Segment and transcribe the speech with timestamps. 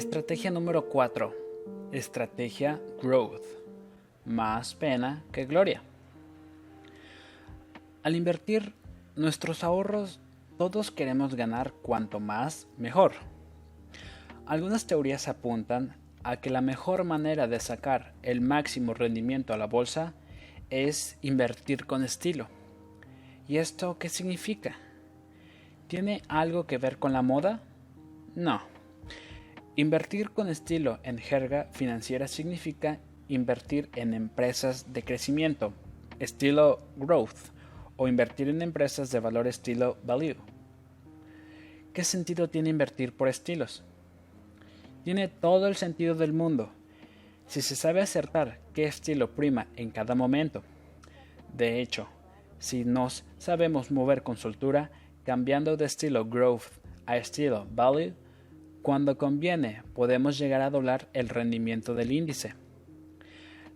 [0.00, 1.34] Estrategia número 4.
[1.92, 3.44] Estrategia Growth.
[4.24, 5.82] Más pena que gloria.
[8.02, 8.72] Al invertir
[9.14, 10.18] nuestros ahorros,
[10.56, 13.12] todos queremos ganar cuanto más, mejor.
[14.46, 15.94] Algunas teorías apuntan
[16.24, 20.14] a que la mejor manera de sacar el máximo rendimiento a la bolsa
[20.70, 22.48] es invertir con estilo.
[23.46, 24.76] ¿Y esto qué significa?
[25.88, 27.60] ¿Tiene algo que ver con la moda?
[28.34, 28.79] No.
[29.80, 35.72] Invertir con estilo en jerga financiera significa invertir en empresas de crecimiento,
[36.18, 37.48] estilo growth,
[37.96, 40.36] o invertir en empresas de valor estilo value.
[41.94, 43.82] ¿Qué sentido tiene invertir por estilos?
[45.02, 46.68] Tiene todo el sentido del mundo,
[47.46, 50.62] si se sabe acertar qué estilo prima en cada momento.
[51.56, 52.06] De hecho,
[52.58, 54.90] si nos sabemos mover con soltura,
[55.24, 56.68] cambiando de estilo growth
[57.06, 58.12] a estilo value,
[58.82, 62.54] cuando conviene podemos llegar a doblar el rendimiento del índice.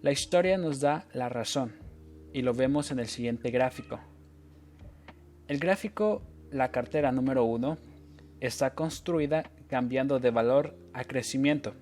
[0.03, 1.73] La historia nos da la razón
[2.33, 4.01] y lo vemos en el siguiente gráfico.
[5.47, 7.77] El gráfico, la cartera número 1,
[8.41, 11.75] está construida cambiando de valor a crecimiento.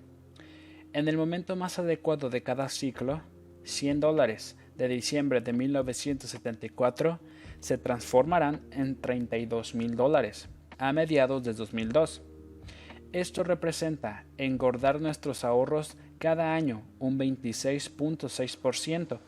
[0.92, 3.22] En el momento más adecuado de cada ciclo,
[3.64, 7.20] 100 dólares de diciembre de 1974
[7.60, 10.48] se transformarán en 32 mil dólares
[10.78, 12.22] a mediados de 2002.
[13.12, 19.18] Esto representa engordar nuestros ahorros cada año un 26.6%.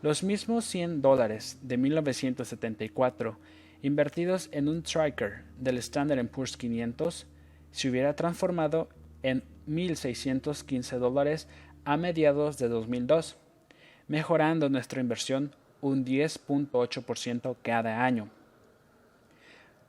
[0.00, 3.36] Los mismos 100 dólares de 1974
[3.82, 7.26] invertidos en un tracker del Standard Poor's 500
[7.72, 8.88] se hubiera transformado
[9.24, 11.48] en 1.615 dólares
[11.84, 13.36] a mediados de 2002,
[14.06, 18.28] mejorando nuestra inversión un 10.8% cada año.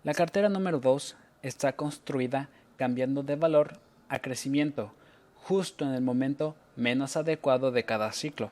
[0.04, 3.74] La cartera número 2 está construida cambiando de valor
[4.08, 4.94] a crecimiento
[5.36, 8.52] justo en el momento menos adecuado de cada ciclo.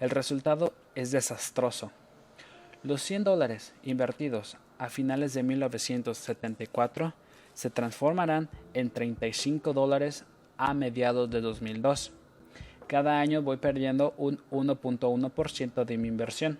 [0.00, 1.92] El resultado es desastroso.
[2.82, 7.14] Los 100 dólares invertidos a finales de 1974
[7.54, 10.24] se transformarán en 35 dólares
[10.56, 12.10] a mediados de 2002.
[12.88, 16.58] Cada año voy perdiendo un 1.1% de mi inversión.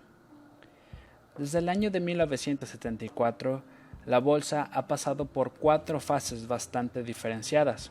[1.36, 3.64] Desde el año de 1974,
[4.06, 7.91] la bolsa ha pasado por cuatro fases bastante diferenciadas.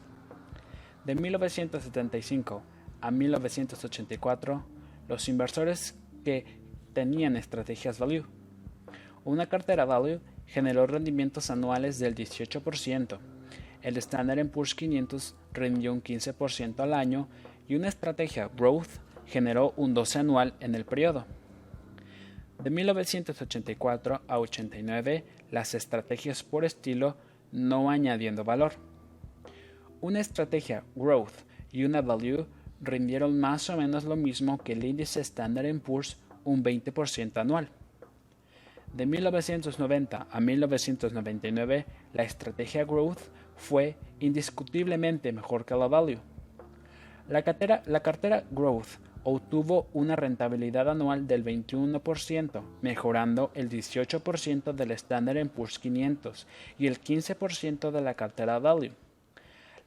[1.05, 2.61] De 1975
[3.01, 4.65] a 1984,
[5.07, 6.45] los inversores que
[6.93, 8.25] tenían estrategias value.
[9.23, 13.19] Una cartera value generó rendimientos anuales del 18%.
[13.81, 17.27] El Standard Poor's 500 rindió un 15% al año
[17.67, 18.89] y una estrategia growth
[19.25, 21.25] generó un 12 anual en el periodo.
[22.63, 27.15] De 1984 a 89, las estrategias por estilo
[27.53, 28.73] no añadiendo valor.
[30.01, 31.31] Una estrategia growth
[31.71, 32.47] y una value
[32.81, 37.69] rindieron más o menos lo mismo que el índice Standard Poor's un 20% anual.
[38.93, 43.19] De 1990 a 1999, la estrategia growth
[43.55, 46.19] fue indiscutiblemente mejor que la value.
[47.29, 54.91] La cartera, la cartera growth obtuvo una rentabilidad anual del 21%, mejorando el 18% del
[54.91, 56.47] Standard Poor's 500
[56.77, 58.93] y el 15% de la cartera Value.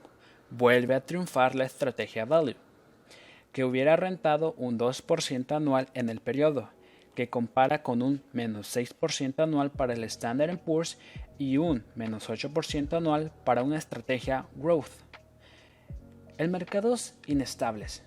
[0.50, 2.56] vuelve a triunfar la estrategia Value,
[3.52, 6.70] que hubiera rentado un 2% anual en el periodo,
[7.16, 10.98] que compara con un menos 6% anual para el Standard Poor's
[11.38, 14.88] y un menos 8% anual para una estrategia Growth.
[16.38, 18.04] El mercados inestables.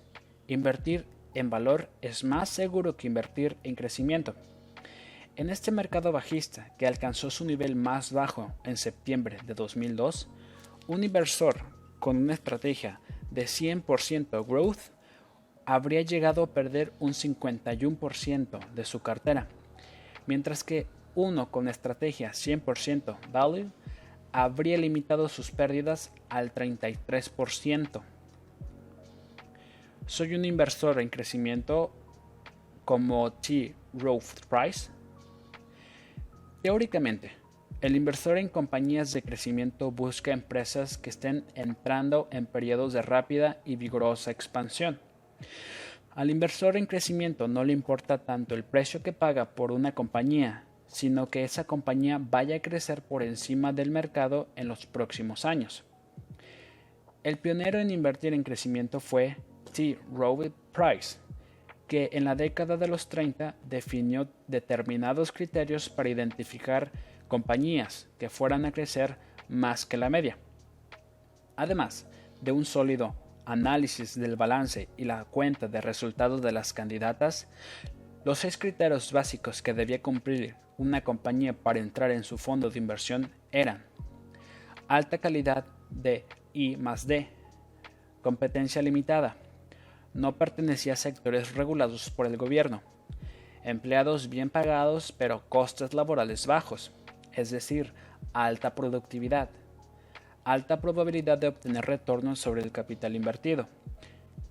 [0.47, 1.05] Invertir
[1.35, 4.33] en valor es más seguro que invertir en crecimiento.
[5.37, 10.29] En este mercado bajista, que alcanzó su nivel más bajo en septiembre de 2002,
[10.87, 11.57] un inversor
[11.99, 13.01] con una estrategia
[13.31, 14.93] de 100% growth
[15.65, 19.49] habría llegado a perder un 51% de su cartera,
[20.25, 23.71] mientras que uno con estrategia 100% value
[24.31, 28.01] habría limitado sus pérdidas al 33%.
[30.05, 31.91] Soy un inversor en crecimiento
[32.85, 33.75] como T.
[33.91, 34.94] Growth Price
[36.65, 37.29] Teóricamente,
[37.79, 43.61] el inversor en compañías de crecimiento busca empresas que estén entrando en periodos de rápida
[43.65, 44.99] y vigorosa expansión.
[46.15, 50.63] Al inversor en crecimiento no le importa tanto el precio que paga por una compañía,
[50.87, 55.83] sino que esa compañía vaya a crecer por encima del mercado en los próximos años.
[57.21, 59.37] El pionero en invertir en crecimiento fue
[59.71, 59.99] T.
[60.11, 61.19] Rowe Price,
[61.87, 66.91] que en la década de los 30 definió determinados criterios para identificar
[67.27, 69.17] compañías que fueran a crecer
[69.49, 70.37] más que la media.
[71.55, 72.07] Además
[72.41, 73.15] de un sólido
[73.45, 77.47] análisis del balance y la cuenta de resultados de las candidatas,
[78.23, 82.79] los seis criterios básicos que debía cumplir una compañía para entrar en su fondo de
[82.79, 83.83] inversión eran
[84.87, 87.29] alta calidad de I más D,
[88.21, 89.37] competencia limitada,
[90.15, 92.81] no pertenecía a sectores regulados por el gobierno,
[93.63, 96.91] empleados bien pagados pero costes laborales bajos,
[97.33, 97.93] es decir,
[98.33, 99.49] alta productividad,
[100.45, 103.67] alta probabilidad de obtener retornos sobre el capital invertido,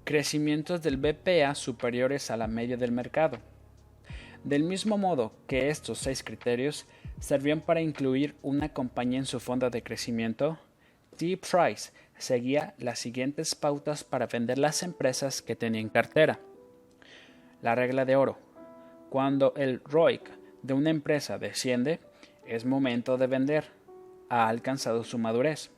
[0.04, 3.38] crecimientos del BPA superiores a la media del mercado.
[4.44, 6.84] Del mismo modo que estos seis criterios
[7.20, 10.58] servían para incluir una compañía en su fondo de crecimiento,
[11.16, 11.36] T.
[11.36, 16.40] Price seguía las siguientes pautas para vender las empresas que tenía en cartera.
[17.62, 18.38] La regla de oro.
[19.10, 20.28] Cuando el ROIC
[20.62, 22.00] de una empresa desciende,
[22.46, 23.64] es momento de vender.
[24.28, 25.70] Ha alcanzado su madurez.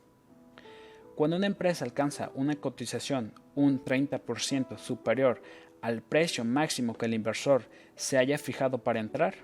[1.15, 5.43] Cuando una empresa alcanza una cotización un 30% superior
[5.81, 9.35] al precio máximo que el inversor se haya fijado para entrar,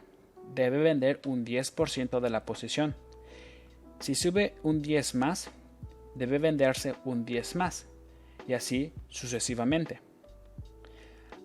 [0.55, 2.94] debe vender un 10% de la posición.
[4.00, 5.50] Si sube un 10 más,
[6.14, 7.87] debe venderse un 10 más,
[8.47, 10.00] y así sucesivamente.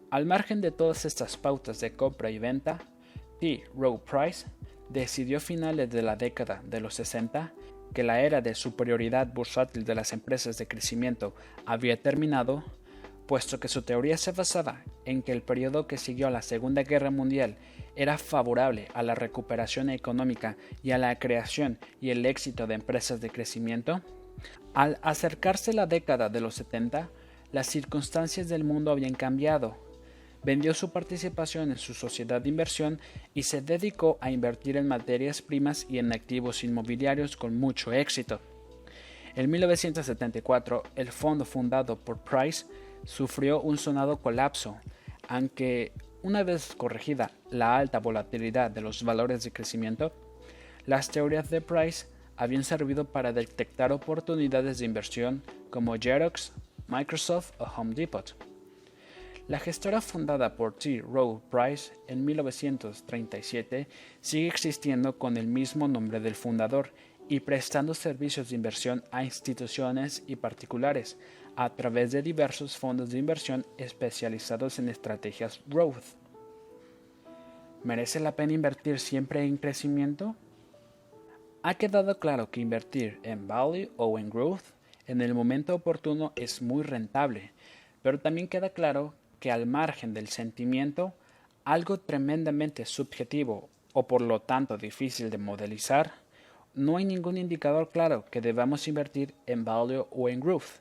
[0.10, 2.80] Al margen de todas estas pautas de compra y venta,
[3.40, 3.64] T.
[3.76, 4.48] Rowe Price
[4.90, 7.54] decidió a finales de la década de los 60
[7.94, 11.34] que la era de superioridad bursátil de las empresas de crecimiento
[11.66, 12.64] había terminado,
[13.28, 16.84] puesto que su teoría se basaba en que el periodo que siguió a la Segunda
[16.84, 17.58] Guerra Mundial
[17.96, 23.20] era favorable a la recuperación económica y a la creación y el éxito de empresas
[23.20, 24.02] de crecimiento,
[24.74, 27.10] al acercarse la década de los 70,
[27.52, 29.88] las circunstancias del mundo habían cambiado
[30.48, 33.02] vendió su participación en su sociedad de inversión
[33.34, 38.40] y se dedicó a invertir en materias primas y en activos inmobiliarios con mucho éxito.
[39.36, 42.66] En 1974, el fondo fundado por Price
[43.04, 44.78] sufrió un sonado colapso,
[45.28, 45.92] aunque
[46.24, 50.14] una vez corregida la alta volatilidad de los valores de crecimiento,
[50.86, 52.08] las teorías de Price
[52.38, 56.54] habían servido para detectar oportunidades de inversión como Xerox,
[56.88, 58.36] Microsoft o Home Depot.
[59.48, 61.02] La gestora fundada por T.
[61.02, 63.88] Rowe Price en 1937
[64.22, 66.92] sigue existiendo con el mismo nombre del fundador
[67.30, 71.18] y prestando servicios de inversión a instituciones y particulares
[71.56, 76.04] a través de diversos fondos de inversión especializados en estrategias growth.
[77.84, 80.36] ¿Merece la pena invertir siempre en crecimiento?
[81.68, 84.64] Ha quedado claro que invertir en value o en growth
[85.06, 87.52] en el momento oportuno es muy rentable,
[88.02, 91.14] pero también queda claro que al margen del sentimiento,
[91.66, 96.14] algo tremendamente subjetivo o por lo tanto difícil de modelizar,
[96.74, 100.80] no hay ningún indicador claro que debamos invertir en value o en growth.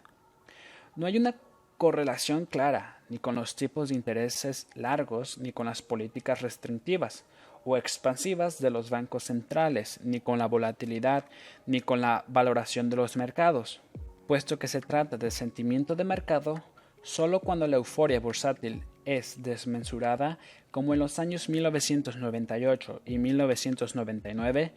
[0.94, 1.34] No hay una
[1.78, 7.24] correlación clara ni con los tipos de intereses largos ni con las políticas restrictivas
[7.66, 11.26] o expansivas de los bancos centrales, ni con la volatilidad,
[11.66, 13.82] ni con la valoración de los mercados,
[14.26, 16.62] puesto que se trata de sentimiento de mercado
[17.06, 20.40] Solo cuando la euforia bursátil es desmensurada,
[20.72, 24.72] como en los años 1998 y 1999,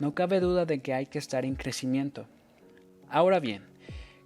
[0.00, 2.26] no cabe duda de que hay que estar en crecimiento.
[3.08, 3.62] Ahora bien,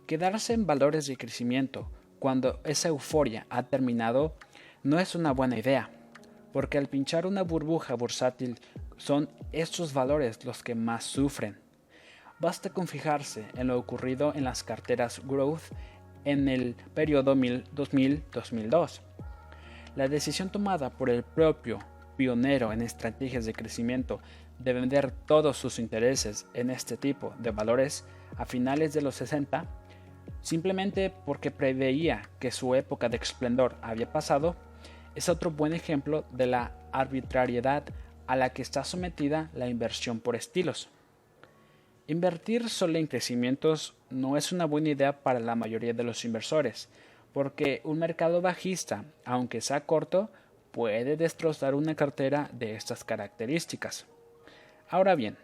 [0.07, 4.35] quedarse en valores de crecimiento cuando esa euforia ha terminado
[4.83, 5.91] no es una buena idea,
[6.53, 8.59] porque al pinchar una burbuja bursátil
[8.97, 11.59] son estos valores los que más sufren.
[12.39, 15.73] Basta con fijarse en lo ocurrido en las carteras Growth
[16.25, 19.01] en el periodo 2000-2002.
[19.95, 21.79] La decisión tomada por el propio
[22.17, 24.21] pionero en estrategias de crecimiento
[24.59, 28.05] de vender todos sus intereses en este tipo de valores
[28.37, 29.67] a finales de los 60,
[30.41, 34.57] simplemente porque preveía que su época de esplendor había pasado,
[35.15, 37.85] es otro buen ejemplo de la arbitrariedad
[38.27, 40.89] a la que está sometida la inversión por estilos.
[42.07, 46.89] Invertir solo en crecimientos no es una buena idea para la mayoría de los inversores,
[47.33, 50.31] porque un mercado bajista, aunque sea corto,
[50.73, 54.07] puede destrozar una cartera de estas características.
[54.89, 55.37] Ahora bien,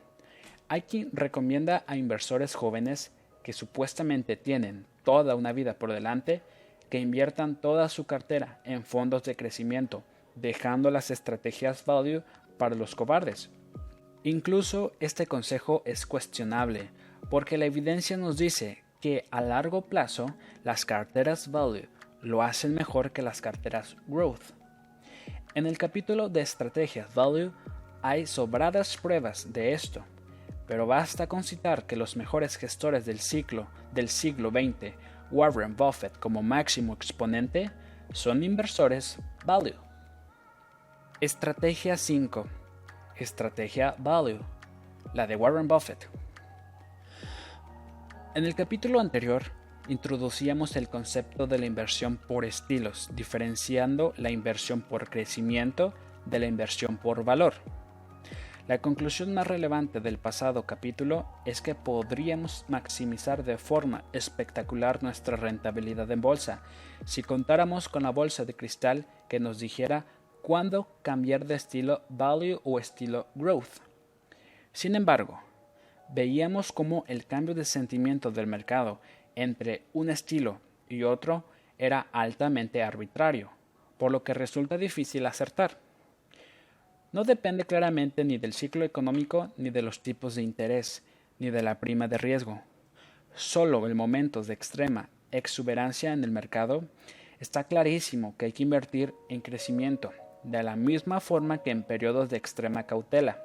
[0.68, 6.42] hay quien recomienda a inversores jóvenes que supuestamente tienen toda una vida por delante
[6.88, 10.04] que inviertan toda su cartera en fondos de crecimiento,
[10.34, 12.22] dejando las estrategias value
[12.56, 13.50] para los cobardes.
[14.22, 16.90] Incluso este consejo es cuestionable,
[17.30, 20.26] porque la evidencia nos dice que a largo plazo
[20.64, 21.88] las carteras value
[22.20, 24.42] lo hacen mejor que las carteras growth.
[25.54, 27.52] En el capítulo de estrategias value
[28.02, 30.04] hay sobradas pruebas de esto,
[30.66, 34.94] pero basta con citar que los mejores gestores del ciclo del siglo XX,
[35.30, 37.70] Warren Buffett como máximo exponente,
[38.12, 39.76] son inversores value.
[41.20, 42.46] Estrategia 5.
[43.16, 44.40] Estrategia value.
[45.14, 46.08] La de Warren Buffett.
[48.34, 49.42] En el capítulo anterior
[49.88, 55.94] introducíamos el concepto de la inversión por estilos, diferenciando la inversión por crecimiento
[56.26, 57.54] de la inversión por valor.
[58.68, 65.38] La conclusión más relevante del pasado capítulo es que podríamos maximizar de forma espectacular nuestra
[65.38, 66.60] rentabilidad en bolsa
[67.06, 70.04] si contáramos con la bolsa de cristal que nos dijera
[70.42, 73.80] cuándo cambiar de estilo value o estilo growth.
[74.74, 75.40] Sin embargo,
[76.10, 79.00] veíamos cómo el cambio de sentimiento del mercado
[79.34, 80.60] entre un estilo
[80.90, 81.44] y otro
[81.78, 83.50] era altamente arbitrario,
[83.96, 85.87] por lo que resulta difícil acertar.
[87.10, 91.02] No depende claramente ni del ciclo económico, ni de los tipos de interés,
[91.38, 92.60] ni de la prima de riesgo.
[93.34, 96.84] Solo en momentos de extrema exuberancia en el mercado
[97.40, 100.12] está clarísimo que hay que invertir en crecimiento,
[100.42, 103.42] de la misma forma que en periodos de extrema cautela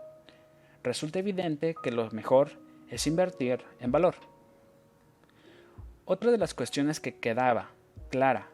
[0.84, 2.52] resulta evidente que lo mejor
[2.90, 4.16] es invertir en valor.
[6.06, 7.70] Otra de las cuestiones que quedaba
[8.10, 8.50] clara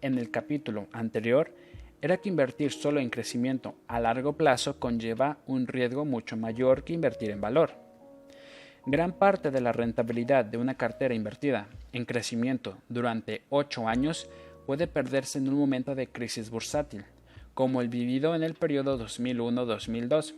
[0.00, 1.54] en el capítulo anterior
[2.00, 6.92] era que invertir solo en crecimiento a largo plazo conlleva un riesgo mucho mayor que
[6.92, 7.72] invertir en valor.
[8.86, 14.30] Gran parte de la rentabilidad de una cartera invertida en crecimiento durante 8 años
[14.66, 17.04] puede perderse en un momento de crisis bursátil,
[17.54, 20.34] como el vivido en el periodo 2001-2002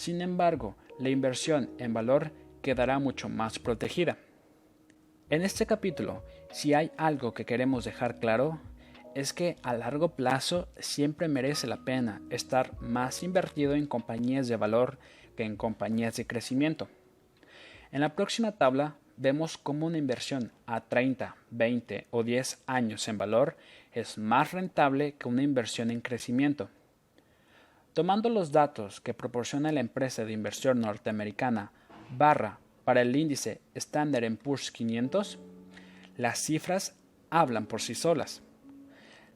[0.00, 2.32] sin embargo, la inversión en valor
[2.62, 4.16] quedará mucho más protegida.
[5.28, 8.58] En este capítulo, si hay algo que queremos dejar claro,
[9.14, 14.56] es que a largo plazo siempre merece la pena estar más invertido en compañías de
[14.56, 14.98] valor
[15.36, 16.88] que en compañías de crecimiento.
[17.92, 23.18] En la próxima tabla vemos cómo una inversión a 30, 20 o 10 años en
[23.18, 23.56] valor
[23.92, 26.68] es más rentable que una inversión en crecimiento.
[27.92, 31.72] Tomando los datos que proporciona la empresa de inversión norteamericana
[32.16, 35.38] barra para el índice Standard Poor's 500,
[36.16, 36.96] las cifras
[37.30, 38.42] hablan por sí solas.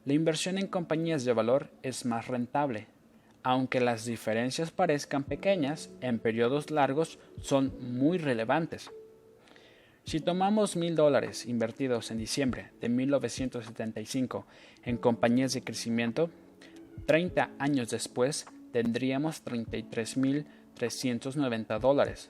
[0.05, 2.85] La inversión en compañías de valor es más rentable,
[3.41, 8.91] aunque las diferencias parezcan pequeñas, en periodos largos son muy relevantes.
[10.03, 14.45] Si tomamos mil dólares invertidos en diciembre de 1975
[14.83, 16.29] en compañías de crecimiento,
[17.07, 22.29] 30 años después tendríamos 33.390 dólares.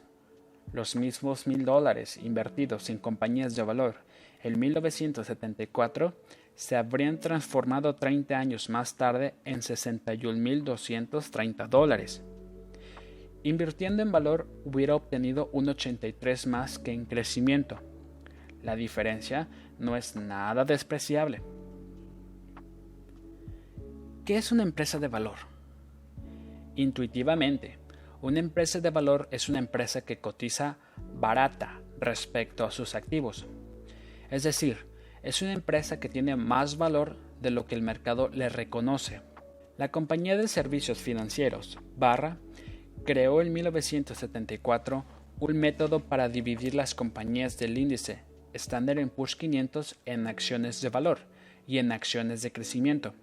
[0.72, 3.96] Los mismos mil dólares invertidos en compañías de valor
[4.44, 6.14] en 1974
[6.56, 12.24] se habrían transformado 30 años más tarde en 61.230 dólares.
[13.44, 17.80] Invirtiendo en valor hubiera obtenido un 83 más que en crecimiento.
[18.64, 19.48] La diferencia
[19.78, 21.44] no es nada despreciable.
[24.26, 25.36] ¿Qué es una empresa de valor?
[26.76, 27.78] Intuitivamente,
[28.22, 30.80] una empresa de valor es una empresa que cotiza
[31.20, 33.46] barata respecto a sus activos.
[34.32, 34.95] Es decir,
[35.26, 39.22] es una empresa que tiene más valor de lo que el mercado le reconoce.
[39.76, 42.38] La compañía de servicios financieros, Barra,
[43.06, 45.04] creó en 1974
[45.40, 48.22] un método para dividir las compañías del índice
[48.54, 51.18] Standard Poor's 500 en acciones de valor
[51.68, 53.16] y en acciones de crecimiento.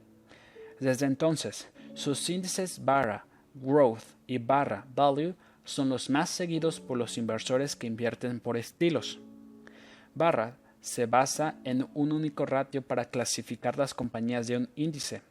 [0.81, 7.17] Desde entonces, sus índices Barra, Growth y Barra Value son los más seguidos por los
[7.17, 9.21] inversores que invierten por estilos.
[10.17, 15.23] Barra se basa en un único ratio para clasificar las compañías de un índice.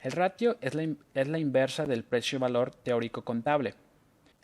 [0.00, 3.74] El ratio es la, inversa del precio-valor teórico contable.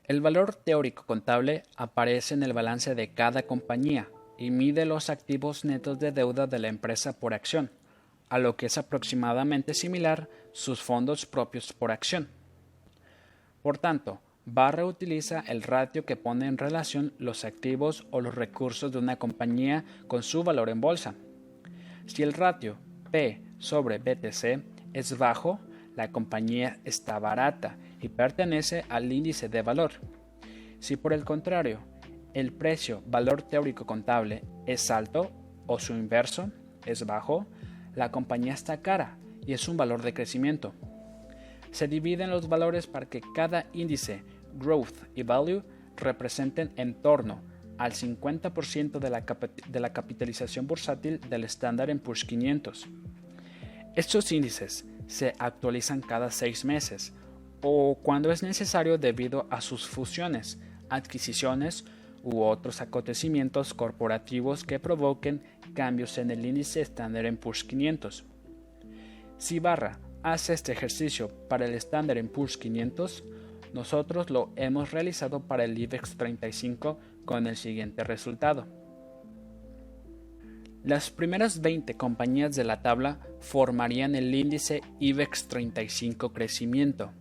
[0.04, 4.08] El valor teórico contable aparece en el balance de cada compañía
[4.38, 7.70] y mide los activos netos de deuda de la empresa por acción
[8.28, 12.28] a lo que es aproximadamente similar sus fondos propios por acción.
[13.60, 14.20] Por tanto,
[14.52, 19.14] Barra utiliza el ratio que pone en relación los activos o los recursos de una
[19.14, 21.14] compañía con su valor en bolsa.
[22.06, 22.76] Si el ratio
[23.12, 25.60] P sobre BTC es bajo,
[25.94, 29.92] la compañía está barata y pertenece al índice de valor.
[30.80, 31.78] Si por el contrario,
[32.34, 35.30] el precio valor teórico contable es alto
[35.68, 36.50] o su inverso,
[36.86, 37.46] es bajo,
[37.94, 39.16] la compañía está cara
[39.46, 40.74] y es un valor de crecimiento.
[41.70, 45.62] Se dividen los valores para que cada índice, growth y value,
[45.96, 47.42] representen en torno
[47.78, 51.46] al 50% de la, capitalización bursátil del
[51.88, 52.86] en Push 500.
[53.96, 57.12] Estos índices se actualizan cada seis meses
[57.62, 61.84] o cuando es necesario debido a sus fusiones, adquisiciones
[62.22, 65.42] u otros acontecimientos corporativos que provoquen
[65.74, 68.24] cambios en el índice estándar Poor's 500.
[69.38, 73.24] Si Barra hace este ejercicio para el estándar Poor's 500,
[73.72, 78.66] nosotros lo hemos realizado para el IBEX 35 con el siguiente resultado.
[80.82, 87.12] Las primeras 20 compañías de la tabla formarían el índice IBEX 35 crecimiento,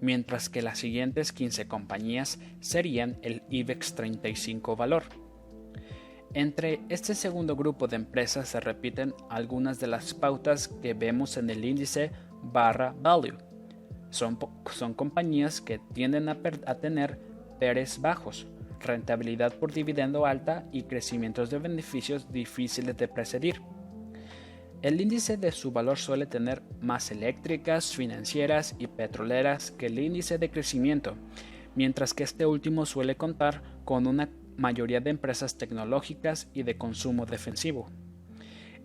[0.00, 5.04] mientras que las siguientes 15 compañías serían el IBEX 35 valor.
[6.34, 11.48] Entre este segundo grupo de empresas se repiten algunas de las pautas que vemos en
[11.48, 12.12] el índice
[12.42, 13.47] barra value.
[14.10, 14.38] Son,
[14.72, 16.38] son compañías que tienden a,
[16.80, 17.18] tener
[17.58, 18.46] PERES bajos,
[18.80, 23.60] rentabilidad por dividendo alta y crecimientos de beneficios difíciles de precedir.
[24.80, 30.38] El índice de su valor suele tener más eléctricas, financieras y petroleras que el índice
[30.38, 31.16] de crecimiento,
[31.74, 37.26] mientras que este último suele contar con una mayoría de empresas tecnológicas y de consumo
[37.26, 37.88] defensivo.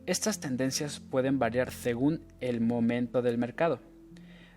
[0.05, 3.79] Estas tendencias pueden variar según el momento del mercado.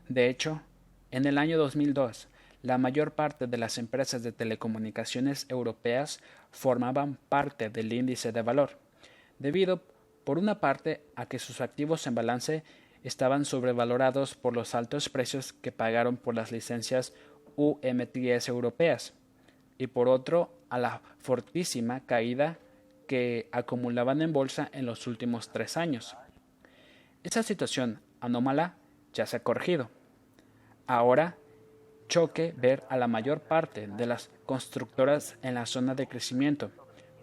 [0.08, 0.62] De hecho,
[1.10, 2.28] en el año 2002,
[2.62, 6.20] la mayor parte de las empresas de telecomunicaciones europeas
[6.52, 8.78] formaban parte del índice de valor,
[9.40, 9.82] debido,
[10.24, 12.62] por una parte, a que sus activos en balance
[13.02, 17.12] estaban sobrevalorados por los altos precios que pagaron por las licencias
[17.56, 19.12] UMTS europeas,
[19.78, 22.58] y por otro, a la fortísima caída
[23.08, 26.16] que acumulaban en bolsa en los últimos tres años.
[27.24, 28.76] Esa situación anómala
[29.12, 29.95] ya se ha corregido.
[30.86, 31.36] Ahora
[32.08, 36.70] choque ver a la mayor parte de las constructoras en la zona de crecimiento,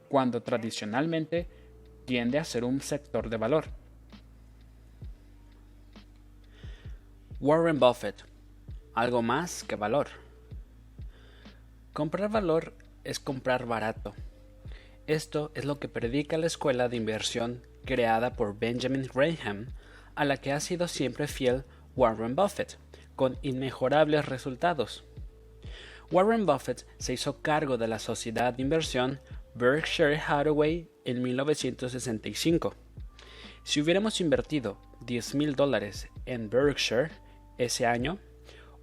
[0.10, 1.48] cuando tradicionalmente
[2.06, 3.66] tiende a ser un sector de valor.
[7.40, 8.24] Warren Buffett.
[8.94, 10.08] Algo más que valor.
[11.94, 12.74] Comprar valor
[13.04, 14.14] es comprar barato.
[15.08, 19.68] Esto es lo que predica la escuela de inversión creada por Benjamin Graham,
[20.16, 21.64] a la que ha sido siempre fiel
[21.96, 22.78] Warren Buffett
[23.16, 25.04] con inmejorables resultados.
[26.12, 29.20] Warren Buffett se hizo cargo de la sociedad de inversión
[29.56, 32.76] Berkshire Hathaway en 1965.
[33.64, 37.10] Si hubiéramos invertido 10 mil dólares en Berkshire
[37.58, 38.20] ese año,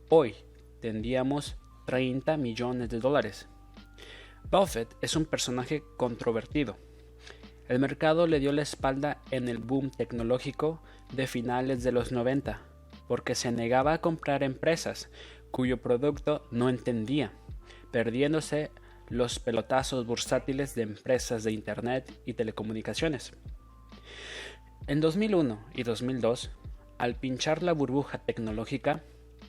[0.08, 0.34] hoy
[0.80, 3.48] tendríamos 30 millones de dólares.
[4.50, 6.78] Buffett es un personaje controvertido.
[7.68, 12.69] El mercado le dio la espalda en el boom tecnológico de finales de los 90
[13.10, 15.08] porque se negaba a comprar empresas
[15.50, 17.32] cuyo producto no entendía,
[17.90, 18.70] perdiéndose
[19.08, 23.32] los pelotazos bursátiles de empresas de Internet y telecomunicaciones.
[24.86, 26.52] En 2001 y 2002,
[26.98, 29.02] al pinchar la burbuja tecnológica,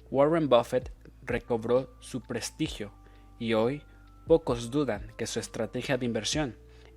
[0.09, 2.91] Warren Buffett recobró su prestigio
[3.37, 3.83] y hoy
[4.25, 6.55] pocos dudan que su estrategia de inversión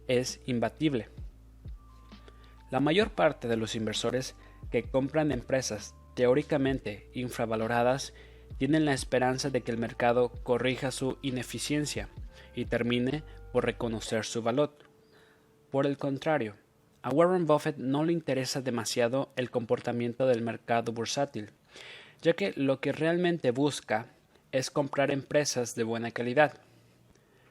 [0.08, 1.10] es imbatible.
[2.70, 4.34] La mayor parte de los inversores
[4.70, 8.14] que compran empresas teóricamente infravaloradas
[8.58, 12.08] tienen la esperanza de que el mercado corrija su ineficiencia
[12.54, 13.22] y termine
[13.52, 14.76] por reconocer su valor.
[15.70, 16.54] Por el contrario,
[17.02, 21.50] a Warren Buffett no le interesa demasiado el comportamiento del mercado bursátil,
[22.22, 24.06] ya que lo que realmente busca
[24.52, 26.54] es comprar empresas de buena calidad.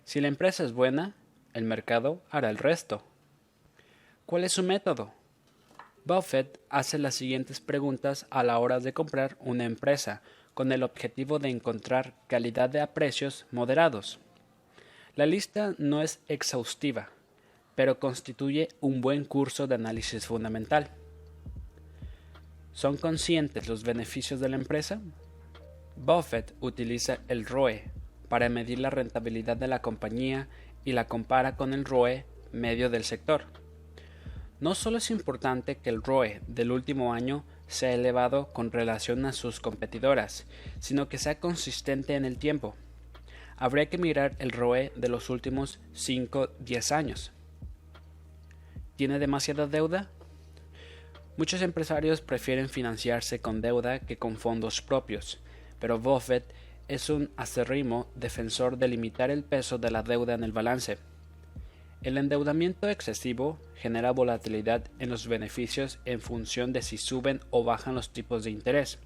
[0.05, 1.15] Si la empresa es buena,
[1.53, 3.03] el mercado hará el resto.
[4.25, 5.13] ¿Cuál es su método?
[6.05, 10.21] Buffett hace las siguientes preguntas a la hora de comprar una empresa,
[10.53, 14.19] con el objetivo de encontrar calidad de precios moderados.
[15.15, 17.09] La lista no es exhaustiva,
[17.75, 20.89] pero constituye un buen curso de análisis fundamental.
[22.73, 24.99] ¿Son conscientes los beneficios de la empresa?
[25.95, 27.83] Buffett utiliza el ROE
[28.29, 30.47] para medir la rentabilidad de la compañía
[30.83, 33.62] y la compara con el ROE medio del sector.
[34.63, 39.33] No solo es importante que el ROE del último año sea elevado con relación a
[39.33, 40.45] sus competidoras,
[40.79, 42.73] sino que sea consistente en el tiempo.
[43.57, 47.33] Habría que mirar el ROE de los últimos 5-10 años.
[48.95, 50.09] ¿Tiene demasiada deuda?
[51.35, 55.41] Muchos empresarios prefieren financiarse con deuda que con fondos propios,
[55.77, 56.45] pero Buffett
[56.87, 60.99] es un acérrimo defensor de limitar el peso de la deuda en el balance.
[62.01, 67.95] El endeudamiento excesivo genera volatilidad en los beneficios en función de si suben o bajan
[67.95, 68.97] los tipos de interés.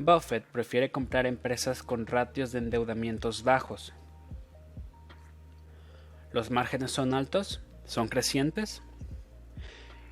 [0.00, 3.94] Buffett prefiere comprar empresas con ratios de endeudamientos bajos.
[6.32, 7.62] ¿Los márgenes son altos?
[7.84, 8.82] ¿Son crecientes?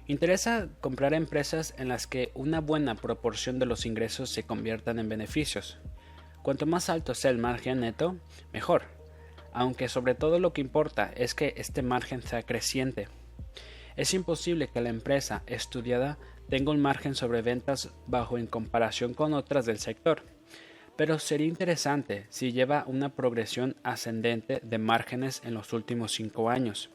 [0.06, 5.08] Interesa comprar empresas en las que una buena proporción de los ingresos se conviertan en
[5.08, 5.78] beneficios.
[6.44, 8.14] Cuanto más alto sea el margen neto,
[8.52, 8.84] mejor
[9.56, 13.08] aunque sobre todo lo que importa es que este margen sea creciente.
[13.96, 19.32] Es imposible que la empresa estudiada tenga un margen sobre ventas bajo en comparación con
[19.32, 20.22] otras del sector,
[20.96, 26.90] pero sería interesante si lleva una progresión ascendente de márgenes en los últimos cinco años.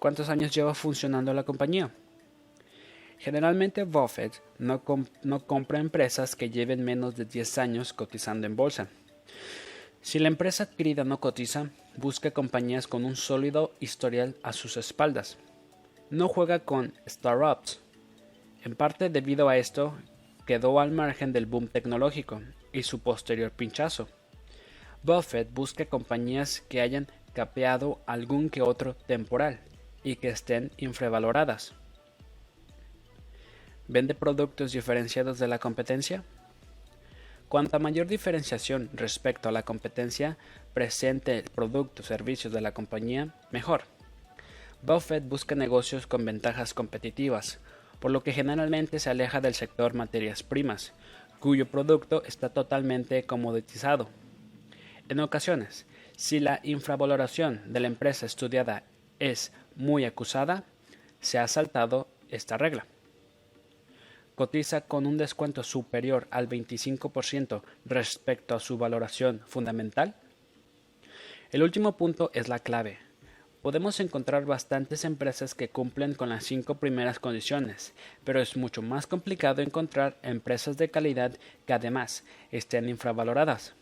[0.00, 1.94] ¿Cuántos años lleva funcionando la compañía?
[3.18, 4.82] Generalmente Buffett no,
[5.22, 8.88] no compra empresas que lleven menos de 10 años cotizando en bolsa.
[10.06, 15.36] Si la empresa adquirida no cotiza, busca compañías con un sólido historial a sus espaldas.
[16.10, 17.80] No juega con startups.
[18.62, 19.98] En parte debido a esto,
[20.46, 22.40] quedó al margen del boom tecnológico
[22.72, 24.06] y su posterior pinchazo.
[25.02, 29.58] Buffett busca compañías que hayan capeado algún que otro temporal
[30.04, 31.74] y que estén infravaloradas.
[33.88, 36.22] ¿Vende productos diferenciados de la competencia?
[37.48, 40.36] Cuanta mayor diferenciación respecto a la competencia
[40.74, 43.82] presente el producto o servicios de la compañía, mejor.
[44.82, 47.60] Buffett busca negocios con ventajas competitivas,
[48.00, 50.92] por lo que generalmente se aleja del sector materias primas,
[51.38, 54.08] cuyo producto está totalmente comoditizado.
[55.08, 58.82] En ocasiones, si la infravaloración de la empresa estudiada
[59.20, 60.64] es muy acusada,
[61.20, 62.86] se ha saltado esta regla
[64.36, 70.14] cotiza con un descuento superior al 25% respecto a su valoración fundamental?
[71.50, 72.98] El último punto es la clave.
[73.62, 79.06] Podemos encontrar bastantes empresas que cumplen con las cinco primeras condiciones, pero es mucho más
[79.06, 82.22] complicado encontrar empresas de calidad que además
[82.52, 83.74] estén infravaloradas.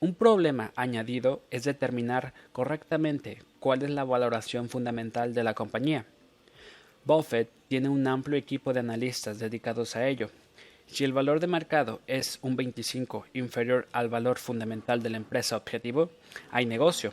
[0.00, 6.06] Un problema añadido es determinar correctamente cuál es la valoración fundamental de la compañía.
[7.04, 10.30] Buffett tiene un amplio equipo de analistas dedicados a ello.
[10.86, 15.56] Si el valor de mercado es un 25 inferior al valor fundamental de la empresa
[15.56, 16.10] objetivo,
[16.52, 17.12] hay negocio.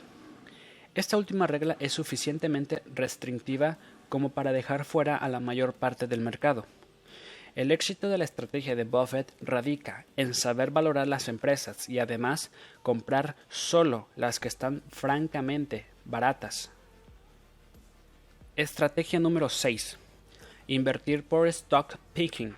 [0.93, 3.77] Esta última regla es suficientemente restrictiva
[4.09, 6.65] como para dejar fuera a la mayor parte del mercado.
[7.55, 12.51] El éxito de la estrategia de Buffett radica en saber valorar las empresas y además
[12.83, 16.71] comprar solo las que están francamente baratas
[18.59, 19.95] Estrategia número 6.
[20.67, 22.57] Invertir por stock picking,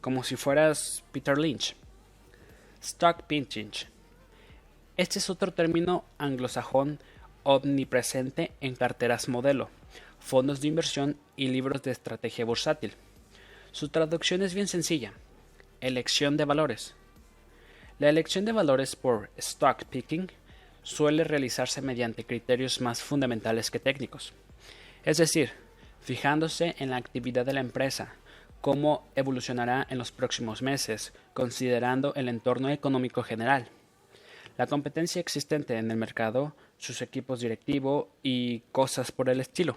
[0.00, 1.74] como si fueras Peter Lynch.
[2.80, 3.72] Stock picking.
[4.96, 7.00] Este es otro término anglosajón
[7.42, 9.70] omnipresente en carteras modelo,
[10.20, 12.92] fondos de inversión y libros de estrategia bursátil.
[13.72, 15.14] Su traducción es bien sencilla.
[15.80, 16.94] Elección de valores.
[17.98, 20.30] La elección de valores por stock picking
[20.84, 24.32] suele realizarse mediante criterios más fundamentales que técnicos.
[25.04, 25.50] Es decir,
[26.00, 28.14] fijándose en la actividad de la empresa,
[28.62, 33.68] cómo evolucionará en los próximos meses, considerando el entorno económico general,
[34.56, 39.76] la competencia existente en el mercado, sus equipos directivos y cosas por el estilo.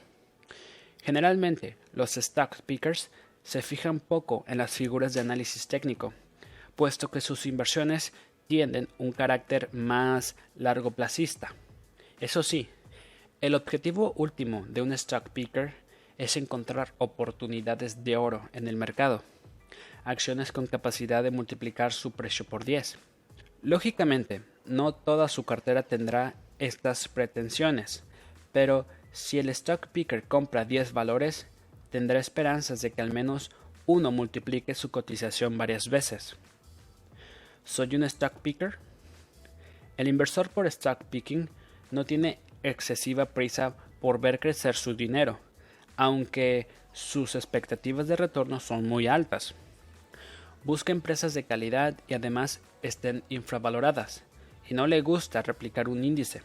[1.04, 3.10] Generalmente, los stock pickers
[3.44, 6.13] se fijan poco en las figuras de análisis técnico,
[6.76, 8.13] puesto que sus inversiones
[8.48, 11.54] tienden un carácter más largoplacista.
[12.20, 12.70] Eso sí,
[13.39, 15.73] el objetivo último de un stock picker
[16.17, 19.23] es encontrar oportunidades de oro en el mercado,
[20.06, 22.97] acciones con capacidad de multiplicar su precio por 10.
[23.62, 28.04] Lógicamente, no toda su cartera tendrá estas pretensiones,
[28.52, 31.45] pero si el stock picker compra 10 valores,
[31.91, 33.52] tendrá esperanzas de que al menos
[33.86, 36.36] uno multiplique su cotización varias veces.
[37.63, 38.80] ¿Soy un stock picker?
[39.95, 41.50] El inversor por stock picking
[41.91, 45.39] no tiene excesiva prisa por ver crecer su dinero,
[45.96, 49.56] aunque sus expectativas de retorno son muy altas.
[50.63, 54.24] Busca empresas de calidad y además estén infravaloradas,
[54.67, 56.41] y no le gusta replicar un índice.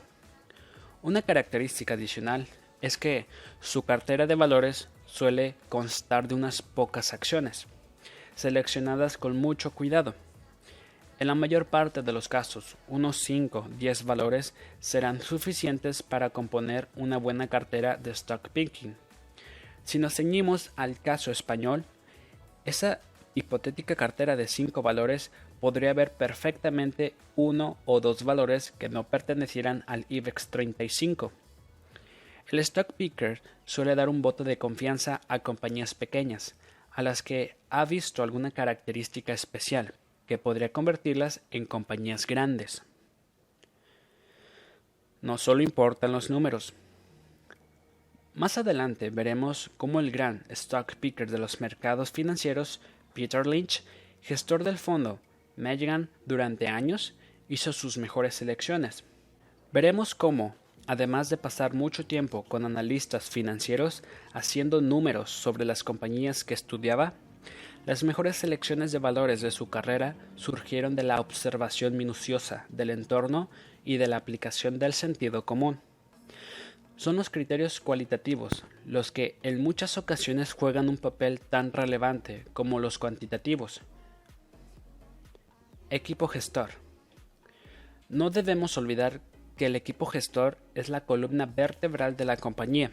[1.03, 2.47] Una característica adicional
[2.81, 3.27] es que
[3.61, 7.67] su cartera de valores suele constar de unas pocas acciones,
[8.35, 10.15] seleccionadas con mucho cuidado
[11.23, 17.17] en la mayor parte de los casos, unos 5-10 valores serán suficientes para componer una
[17.17, 18.97] buena cartera de stock picking.
[19.85, 21.85] Si nos ceñimos al caso español,
[22.65, 22.99] esa
[23.37, 25.31] hipotética cartera de 5 valores
[25.61, 31.31] podría haber perfectamente uno o dos valores que no pertenecieran al IBEX 35.
[32.51, 36.57] El stock picker suele dar un voto de confianza a compañías pequeñas,
[36.91, 39.95] a las que ha visto alguna característica especial
[40.33, 42.83] que podría convertirlas en compañías grandes.
[45.21, 46.73] No solo importan los números.
[48.33, 52.81] Más adelante veremos cómo el gran stock picker de los mercados financieros,
[53.13, 53.85] Peter Lynch,
[54.23, 55.19] gestor del fondo
[55.59, 57.13] Magellan durante años,
[57.51, 59.05] hizo sus mejores selecciones.
[59.71, 60.55] Veremos cómo,
[60.87, 67.13] además de pasar mucho tiempo con analistas financieros haciendo números sobre las compañías que estudiaba,
[67.85, 73.51] las mejores selecciones de valores de su carrera surgieron de la observación minuciosa del entorno
[73.85, 75.81] y de la aplicación del sentido común.
[76.97, 82.79] Son los criterios cualitativos los que en muchas ocasiones juegan un papel tan relevante como
[82.79, 83.83] los cuantitativos.
[85.91, 86.71] Equipo gestor.
[88.09, 89.21] No debemos olvidar
[89.57, 92.93] que el equipo gestor es la columna vertebral de la compañía.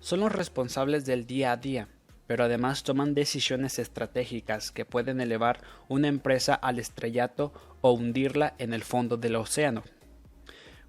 [0.00, 1.88] Son los responsables del día a día,
[2.30, 8.72] pero además toman decisiones estratégicas que pueden elevar una empresa al estrellato o hundirla en
[8.72, 9.82] el fondo del océano.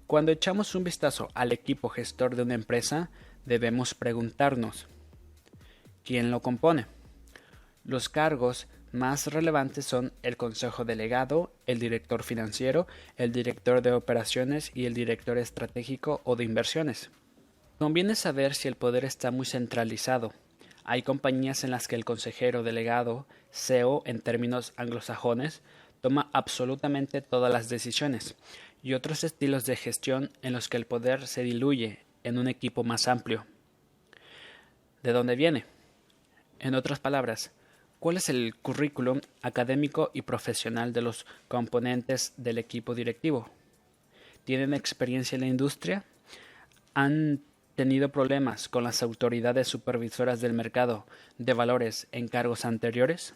[0.06, 3.10] Cuando echamos un vistazo al equipo gestor de una empresa,
[3.44, 4.86] debemos preguntarnos,
[6.04, 6.86] ¿quién lo compone?
[7.84, 14.70] Los cargos más relevantes son el consejo delegado, el director financiero, el director de operaciones
[14.76, 17.10] y el director estratégico o de inversiones.
[17.80, 20.32] Conviene saber si el poder está muy centralizado.
[20.84, 25.62] Hay compañías en las que el consejero delegado, CEO en términos anglosajones,
[26.00, 28.34] toma absolutamente todas las decisiones,
[28.82, 32.82] y otros estilos de gestión en los que el poder se diluye en un equipo
[32.84, 33.46] más amplio.
[35.02, 35.64] ¿De dónde viene?
[36.58, 37.52] En otras palabras,
[38.02, 43.48] ¿Cuál es el currículum académico y profesional de los componentes del equipo directivo?
[44.42, 46.04] ¿Tienen experiencia en la industria?
[46.94, 51.06] ¿Han tenido problemas con las autoridades supervisoras del mercado
[51.38, 53.34] de valores en cargos anteriores?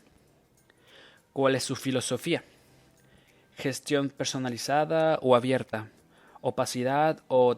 [1.33, 2.45] ¿Cuál es su filosofía?
[3.57, 5.91] ¿Gestión personalizada o abierta?
[6.41, 7.57] ¿Opacidad o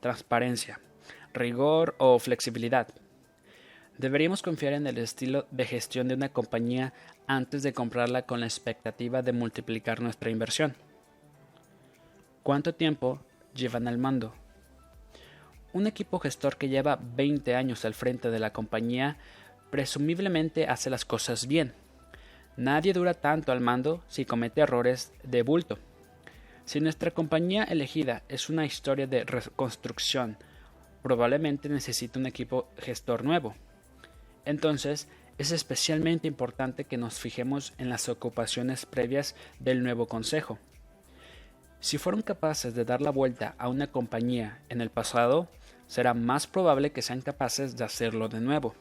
[0.00, 0.80] transparencia?
[1.34, 2.88] ¿Rigor o flexibilidad?
[3.98, 6.92] Deberíamos confiar en el estilo de gestión de una compañía
[7.26, 10.74] antes de comprarla con la expectativa de multiplicar nuestra inversión.
[12.42, 13.20] ¿Cuánto tiempo
[13.54, 14.34] llevan al mando?
[15.72, 19.16] Un equipo gestor que lleva 20 años al frente de la compañía
[19.70, 21.72] presumiblemente hace las cosas bien.
[22.58, 25.78] Nadie dura tanto al mando si comete errores de bulto.
[26.66, 30.36] Si nuestra compañía elegida es una historia de reconstrucción,
[31.02, 33.54] probablemente necesita un equipo gestor nuevo.
[34.44, 35.08] Entonces,
[35.38, 40.58] es especialmente importante que nos fijemos en las ocupaciones previas del nuevo Consejo.
[41.80, 45.48] Si fueron capaces de dar la vuelta a una compañía en el pasado,
[45.92, 48.74] será más probable que sean capaces de hacerlo de nuevo.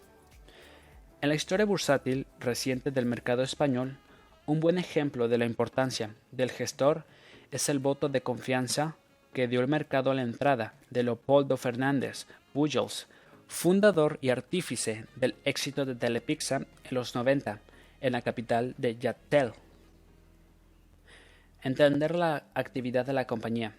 [1.19, 3.97] En la historia bursátil reciente del mercado español,
[4.45, 7.03] un buen ejemplo de la importancia del gestor
[7.51, 8.95] es el voto de confianza
[9.33, 13.07] que dio el mercado a la entrada de Leopoldo Fernández Bujols
[13.45, 17.59] fundador y artífice del éxito de Telepizza en los 90
[17.99, 19.51] en la capital de Yatel.
[21.61, 23.75] Entender la actividad de la compañía.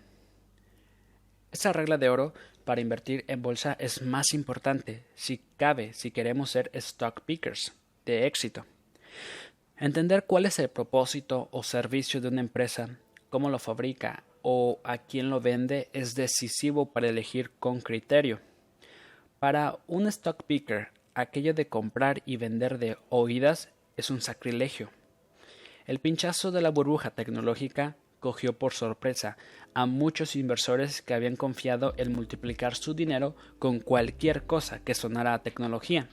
[1.53, 2.33] Esa regla de oro
[2.65, 7.75] para invertir en bolsa es más importante, si cabe, si queremos ser stock pickers
[8.07, 8.65] de éxito.
[9.77, 12.97] Entender cuál es el propósito o servicio de una empresa,
[13.29, 18.41] cómo lo fabrica o a quién lo vende es decisivo para elegir con criterio.
[19.38, 24.91] Para un stock picker, aquello de comprar y vender de oídas es un sacrilegio.
[25.85, 29.37] El pinchazo de la burbuja tecnológica cogió por sorpresa
[29.74, 35.35] a muchos inversores que habían confiado en multiplicar su dinero con cualquier cosa que sonara
[35.35, 36.08] a tecnología.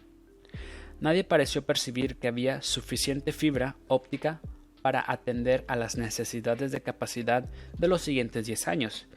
[0.99, 4.41] Nadie pareció percibir que había suficiente fibra óptica
[4.81, 9.07] para atender a las necesidades de capacidad de los siguientes 10 años,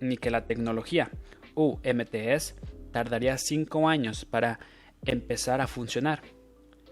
[0.00, 1.10] ni que la tecnología
[1.54, 2.56] UMTS
[2.90, 4.58] tardaría cinco años para
[5.04, 6.22] empezar a funcionar,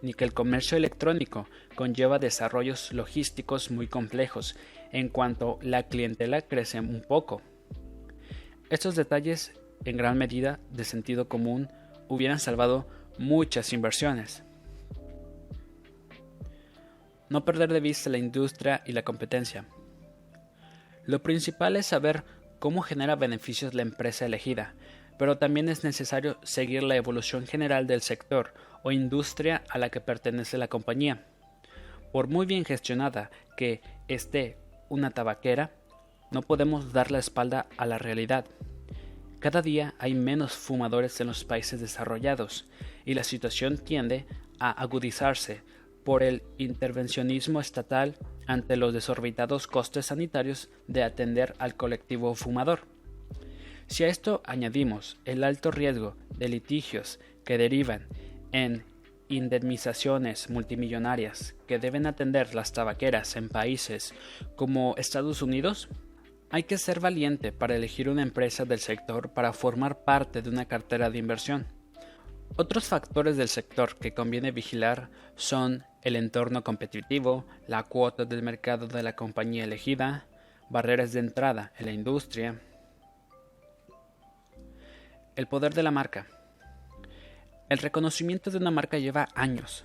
[0.02, 4.56] ni que el comercio electrónico conlleva desarrollos logísticos muy complejos
[4.92, 7.42] en cuanto la clientela crece un poco.
[8.70, 9.52] Estos detalles,
[9.84, 11.68] en gran medida de sentido común,
[12.08, 12.86] hubieran salvado
[13.18, 14.42] muchas inversiones.
[17.28, 19.66] No perder de vista la industria y la competencia.
[21.04, 22.24] Lo principal es saber
[22.58, 24.74] cómo genera beneficios la empresa elegida,
[25.18, 30.00] pero también es necesario seguir la evolución general del sector o industria a la que
[30.00, 31.24] pertenece la compañía.
[32.12, 34.56] Por muy bien gestionada que esté
[34.88, 35.72] una tabaquera,
[36.30, 38.46] no podemos dar la espalda a la realidad.
[39.38, 42.66] Cada día hay menos fumadores en los países desarrollados
[43.04, 44.26] y la situación tiende
[44.58, 45.62] a agudizarse
[46.04, 52.80] por el intervencionismo estatal ante los desorbitados costes sanitarios de atender al colectivo fumador.
[53.88, 58.06] Si a esto añadimos el alto riesgo de litigios que derivan
[58.52, 58.84] en
[59.28, 64.14] indemnizaciones multimillonarias que deben atender las tabaqueras en países
[64.54, 65.88] como Estados Unidos,
[66.50, 70.66] hay que ser valiente para elegir una empresa del sector para formar parte de una
[70.66, 71.66] cartera de inversión.
[72.56, 78.86] Otros factores del sector que conviene vigilar son el entorno competitivo, la cuota del mercado
[78.86, 80.26] de la compañía elegida,
[80.70, 82.60] barreras de entrada en la industria,
[85.34, 86.26] el poder de la marca.
[87.68, 89.84] El reconocimiento de una marca lleva años,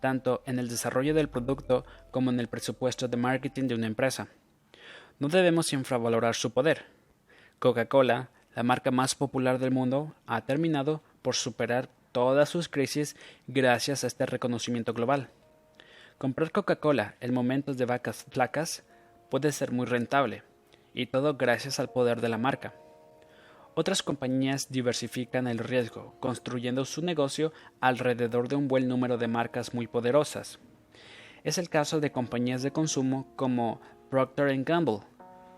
[0.00, 4.28] tanto en el desarrollo del producto como en el presupuesto de marketing de una empresa.
[5.18, 6.86] No debemos infravalorar su poder.
[7.58, 13.14] Coca-Cola, la marca más popular del mundo, ha terminado por superar todas sus crisis
[13.46, 15.28] gracias a este reconocimiento global.
[16.16, 18.84] Comprar Coca-Cola en momentos de vacas flacas
[19.30, 20.44] puede ser muy rentable,
[20.94, 22.72] y todo gracias al poder de la marca.
[23.80, 29.72] Otras compañías diversifican el riesgo, construyendo su negocio alrededor de un buen número de marcas
[29.72, 30.58] muy poderosas.
[31.44, 35.02] Es el caso de compañías de consumo como Procter Gamble.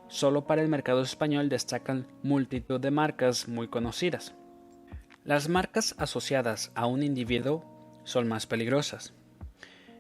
[0.09, 4.35] Solo para el mercado español destacan multitud de marcas muy conocidas.
[5.25, 7.65] Las marcas asociadas a un individuo
[8.05, 9.15] son más peligrosas.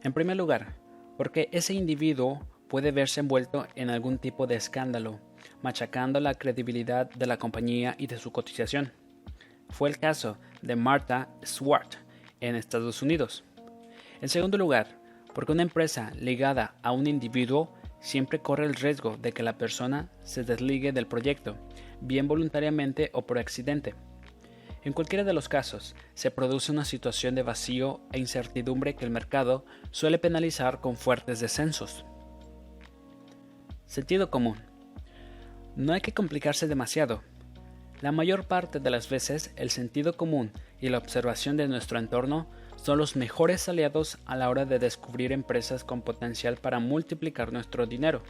[0.02, 0.76] En primer lugar,
[1.16, 5.20] porque ese individuo puede verse envuelto en algún tipo de escándalo
[5.62, 8.92] machacando la credibilidad de la compañía y de su cotización.
[9.68, 11.94] Fue el caso de Martha Swart
[12.40, 13.44] en Estados Unidos.
[14.20, 14.99] En segundo lugar,
[15.35, 20.11] porque una empresa ligada a un individuo siempre corre el riesgo de que la persona
[20.23, 21.57] se desligue del proyecto,
[22.01, 23.94] bien voluntariamente o por accidente.
[24.83, 29.11] En cualquiera de los casos, se produce una situación de vacío e incertidumbre que el
[29.11, 32.07] mercado suele penalizar con fuertes descensos.
[33.85, 34.69] Sentido común.
[35.76, 37.22] No hay que complicarse demasiado.
[38.00, 42.48] La mayor parte de las veces el sentido común y la observación de nuestro entorno
[42.76, 47.87] son los mejores aliados a la hora de descubrir empresas con potencial para multiplicar nuestro
[47.87, 48.22] dinero.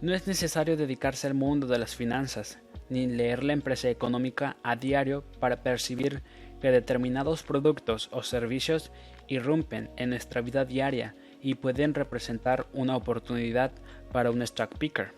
[0.00, 4.76] No es necesario dedicarse al mundo de las finanzas, ni leer la empresa económica a
[4.76, 6.22] diario para percibir
[6.60, 8.92] que determinados productos o servicios
[9.26, 13.72] irrumpen en nuestra vida diaria y pueden representar una oportunidad
[14.12, 15.12] para un stock picker.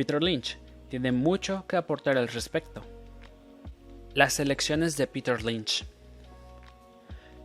[0.00, 0.56] Peter Lynch
[0.88, 2.82] tiene mucho que aportar al respecto.
[4.14, 5.84] Las elecciones de Peter Lynch.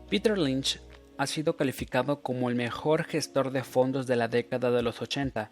[0.10, 0.80] Peter Lynch
[1.18, 5.52] ha sido calificado como el mejor gestor de fondos de la década de los 80,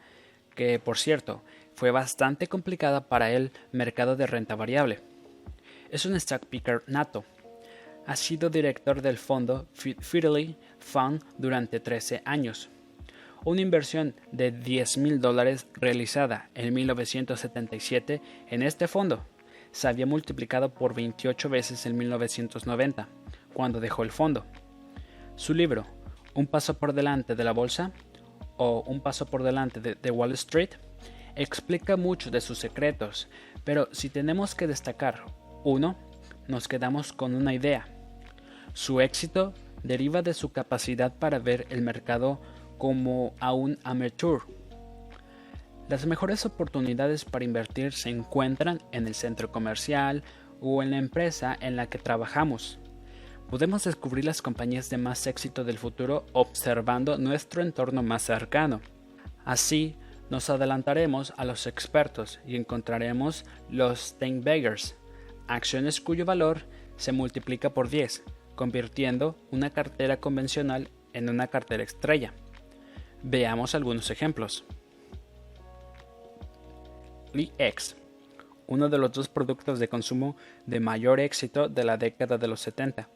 [0.55, 1.43] que, por cierto,
[1.75, 5.01] fue bastante complicada para el mercado de renta variable.
[5.89, 7.25] Es un stock picker nato.
[8.07, 12.69] Ha sido director del fondo Fidelity Fund durante 13 años
[13.45, 19.25] una inversión de 10 mil dólares realizada en 1977 en este fondo
[19.73, 23.09] se había multiplicado por 28 veces en 1990,
[23.53, 24.45] cuando dejó el fondo.
[25.35, 25.85] Su libro,
[26.35, 27.91] Un paso por delante de la bolsa
[28.57, 30.69] o Un paso por delante de, Wall Street,
[31.35, 33.27] explica mucho de sus secretos,
[33.63, 35.25] pero si tenemos que destacar
[35.63, 35.97] uno,
[36.47, 37.87] nos quedamos con una idea.
[38.73, 42.41] Su éxito deriva de su capacidad para ver el mercado
[42.83, 44.41] como a un amateur.
[45.87, 50.21] Las mejores oportunidades para invertir se encuentran en el centro comercial
[50.59, 52.79] o en la empresa en la que trabajamos.
[53.49, 58.81] Podemos descubrir las compañías de más éxito del futuro observando nuestro entorno más cercano.
[59.45, 59.95] Así,
[60.29, 64.97] nos adelantaremos a los expertos y encontraremos los Steinbeggers,
[65.47, 66.63] acciones cuyo valor
[66.97, 68.23] se multiplica por 10,
[68.55, 72.33] convirtiendo una cartera convencional en una cartera estrella.
[73.25, 74.65] Veamos algunos ejemplos.
[77.31, 77.95] Lee X,
[78.67, 82.59] uno de los dos productos de consumo de mayor éxito de la década de los
[82.59, 83.07] 70.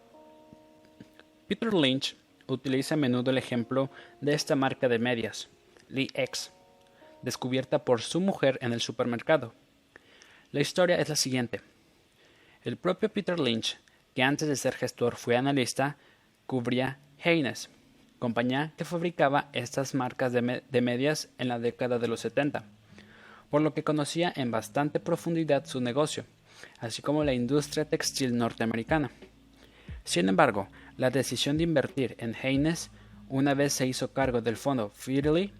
[1.49, 2.15] Peter Lynch
[2.47, 3.89] utiliza a menudo el ejemplo
[4.21, 5.49] de esta marca de medias,
[5.89, 6.53] Lee X,
[7.21, 9.53] descubierta por su mujer en el supermercado.
[10.51, 11.59] La historia es la siguiente.
[12.63, 13.77] El propio Peter Lynch,
[14.15, 15.97] que antes de ser gestor fue analista,
[16.45, 17.69] cubría Haynes,
[18.19, 22.63] compañía que fabricaba estas marcas de, medias en la década de los 70,
[23.49, 26.25] por lo que conocía en bastante profundidad su negocio,
[26.79, 29.11] así como la industria textil norteamericana.
[30.03, 32.89] Sin embargo, la decisión de invertir en Haynes,
[33.29, 35.53] una vez se hizo cargo del fondo Fidelity,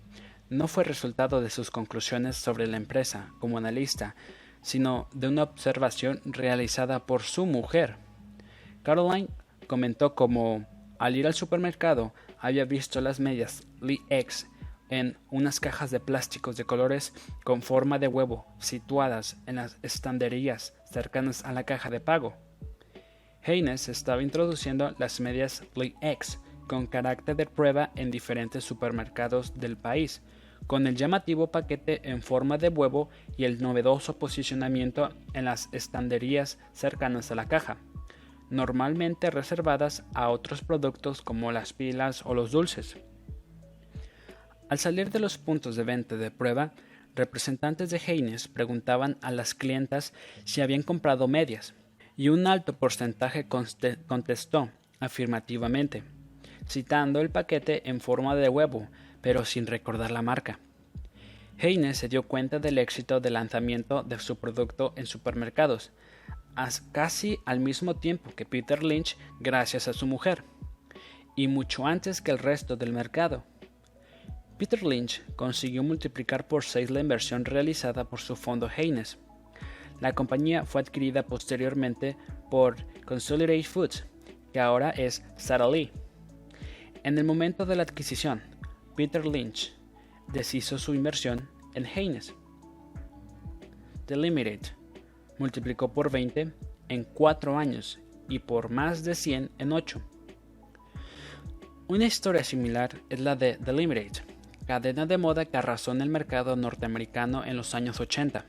[0.50, 4.16] no fue resultado de sus conclusiones sobre la empresa como analista,
[4.62, 7.98] sino de una observación realizada por su mujer.
[8.84, 9.28] Caroline
[9.68, 10.66] comentó como
[11.00, 14.48] al ir al supermercado había visto las medias Lee X
[14.90, 17.14] en unas cajas de plásticos de colores
[17.44, 22.36] con forma de huevo situadas en las estanderías cercanas a la caja de pago.
[23.44, 29.78] Haynes estaba introduciendo las medias Lee X con carácter de prueba en diferentes supermercados del
[29.78, 30.22] país,
[30.68, 36.60] con el llamativo paquete en forma de huevo y el novedoso posicionamiento en las estanderías
[36.74, 37.78] cercanas a la caja,
[38.50, 42.98] normalmente reservadas a otros productos como las pilas o los dulces.
[44.70, 46.74] Al salir de los puntos de venta de prueba,
[47.16, 51.74] representantes de Haynes preguntaban a las clientas si habían comprado medias,
[52.16, 54.70] y un alto porcentaje contestó
[55.00, 56.04] afirmativamente,
[56.68, 58.88] citando el paquete en forma de huevo,
[59.22, 60.60] pero sin recordar la marca.
[61.60, 65.92] Haynes se dio cuenta del éxito del lanzamiento de su producto en supermercados,
[66.92, 70.44] casi al mismo tiempo que Peter Lynch gracias a su mujer,
[71.36, 73.44] y mucho antes que el resto del mercado.
[74.58, 79.20] Peter Lynch consiguió multiplicar por seis la inversión realizada por su fondo Haynes.
[80.00, 82.18] La compañía fue adquirida posteriormente
[82.50, 84.06] por Consolidated Foods,
[84.52, 85.92] que ahora es Sara Lee.
[87.04, 88.42] En el momento de la adquisición,
[88.96, 89.76] Peter Lynch
[90.34, 92.34] deshizo su inversión en Haynes.
[94.08, 94.77] The Limited
[95.40, 96.54] multiplicó por 20
[96.90, 100.02] en 4 años y por más de 100 en 8.
[101.88, 104.24] Una historia similar es la de The Limited,
[104.66, 108.46] cadena de moda que arrasó en el mercado norteamericano en los años 80.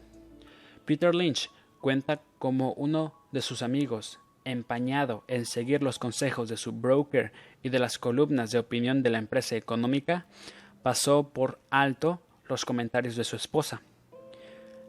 [0.85, 6.73] Peter Lynch cuenta como uno de sus amigos, empañado en seguir los consejos de su
[6.73, 7.33] broker
[7.63, 10.27] y de las columnas de opinión de la empresa económica,
[10.83, 13.83] pasó por alto los comentarios de su esposa.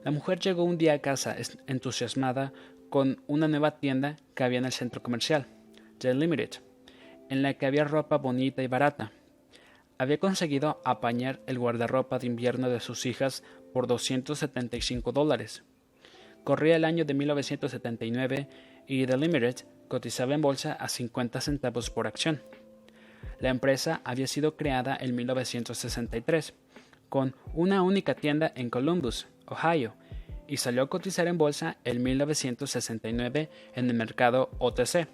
[0.04, 1.36] La mujer llegó un día a casa
[1.68, 2.54] entusiasmada
[2.89, 5.47] con una nueva tienda que había en el centro comercial,
[6.00, 6.62] The Limited,
[7.30, 9.12] en la que había ropa bonita y barata
[10.00, 13.43] había conseguido apañar el guardarropa de invierno de sus hijas
[13.74, 15.64] por 275 dólares.
[16.45, 18.47] Corría el año de 1979
[18.88, 22.41] y The Limited cotizaba en bolsa a 50 centavos por acción.
[23.41, 26.54] La empresa había sido creada en 1963,
[27.10, 29.93] con una única tienda en Columbus, Ohio,
[30.47, 35.08] y salió a cotizar en bolsa en 1969 en el mercado OTC.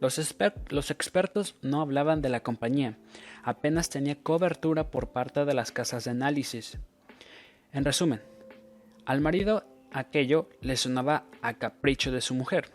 [0.00, 2.98] Los, expertos no hablaban de la compañía,
[3.42, 6.78] apenas tenía cobertura por parte de las casas de análisis.
[7.72, 8.20] En resumen,
[9.06, 12.70] al marido aquello le sonaba a capricho de su mujer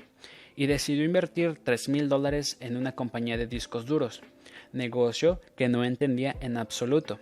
[0.55, 4.22] y decidió invertir tres mil dólares en una compañía de discos duros,
[4.74, 7.20] negocio que no entendía en absoluto,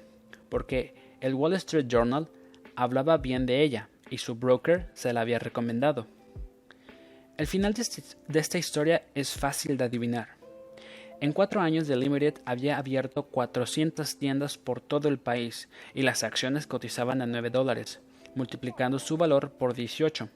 [0.49, 2.27] porque el Wall Street Journal
[2.75, 6.07] hablaba bien de ella y su broker se la había recomendado.
[7.37, 10.37] El final este, de, esta historia es fácil de adivinar.
[11.21, 16.23] En cuatro años, The Limited había abierto 400 tiendas por todo el país y las
[16.23, 18.01] acciones cotizaban a 9 dólares,
[18.35, 20.29] multiplicando su valor por 18.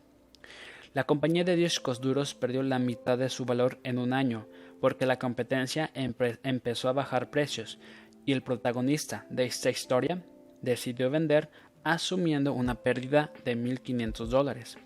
[0.94, 4.48] La compañía de discos duros perdió la mitad de su valor en un año
[4.80, 7.80] porque la competencia empezó a bajar precios
[8.26, 10.24] y el protagonista de esta historia
[10.62, 11.50] decidió vender
[11.86, 14.78] asumiendo una pérdida de 1.500 dólares.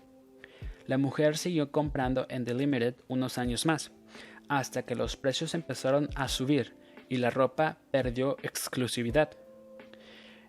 [0.86, 3.90] La mujer siguió comprando en The Limited unos años más,
[4.48, 6.74] hasta que los precios empezaron a subir
[7.08, 9.30] y la ropa perdió exclusividad.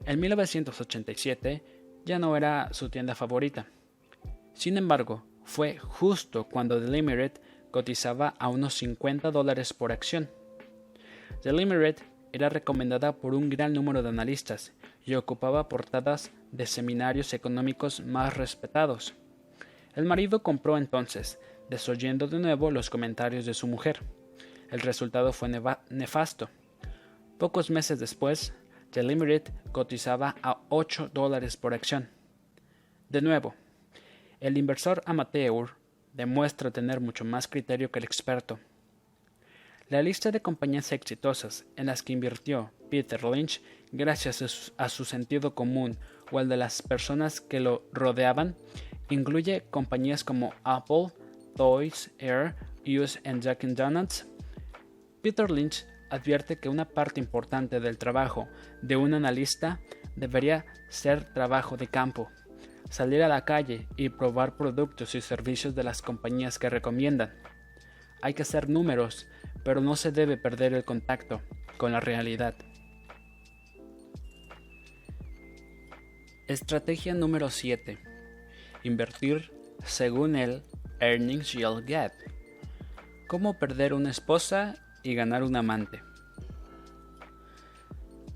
[0.05, 1.63] En 1987
[2.05, 3.67] ya no era su tienda favorita.
[4.53, 7.31] Sin embargo, fue justo cuando The Limited
[7.71, 10.29] cotizaba a unos 50 dólares por acción.
[11.43, 11.95] The Limited
[12.33, 14.73] era recomendada por un gran número de analistas
[15.03, 19.13] y ocupaba portadas de seminarios económicos más respetados.
[19.95, 21.39] El marido compró entonces,
[21.69, 24.01] desoyendo de nuevo los comentarios de su mujer.
[24.69, 25.49] El resultado fue
[25.89, 26.49] nefasto.
[27.37, 28.53] Pocos meses después,
[28.93, 32.09] Limited cotizaba a 8 dólares por acción.
[33.09, 33.55] De nuevo,
[34.39, 35.71] el inversor amateur
[36.13, 38.59] demuestra tener mucho más criterio que el experto.
[39.87, 45.55] La lista de compañías exitosas en las que invirtió Peter Lynch gracias a su, sentido
[45.55, 45.97] común
[46.31, 48.55] o el de las personas que lo rodeaban
[49.11, 51.07] Incluye compañías como Apple,
[51.57, 52.55] Toys, Air,
[52.87, 54.25] US and Jack Donuts.
[55.21, 58.47] Peter Lynch advierte que una parte importante del trabajo
[58.81, 59.81] de un analista
[60.15, 62.29] debería ser trabajo de campo,
[62.89, 67.33] salir a la calle y probar productos y servicios de las compañías que recomiendan.
[68.21, 69.27] Hay que hacer números,
[69.65, 71.41] pero no se debe perder el contacto
[71.77, 72.55] con la realidad.
[76.51, 77.97] Estrategia número 7
[78.83, 79.53] invertir
[79.85, 80.63] según el
[80.99, 82.11] Earnings Yield Gap.
[83.29, 86.03] Cómo perder una esposa y ganar un amante.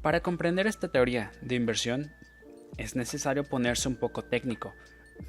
[0.02, 2.10] Para comprender esta teoría de inversión
[2.78, 4.74] es necesario ponerse un poco técnico,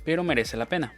[0.05, 0.95] pero merece la pena.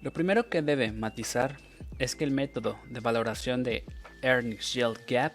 [0.00, 1.58] Lo primero que debe matizar
[1.98, 3.84] es que el método de valoración de
[4.22, 5.34] Earnings Yield Gap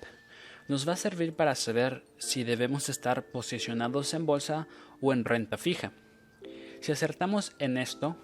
[0.68, 4.68] nos va a servir para saber si debemos estar posicionados en bolsa
[5.02, 5.91] o en renta fija.
[6.82, 8.16] Si acertamos en esto,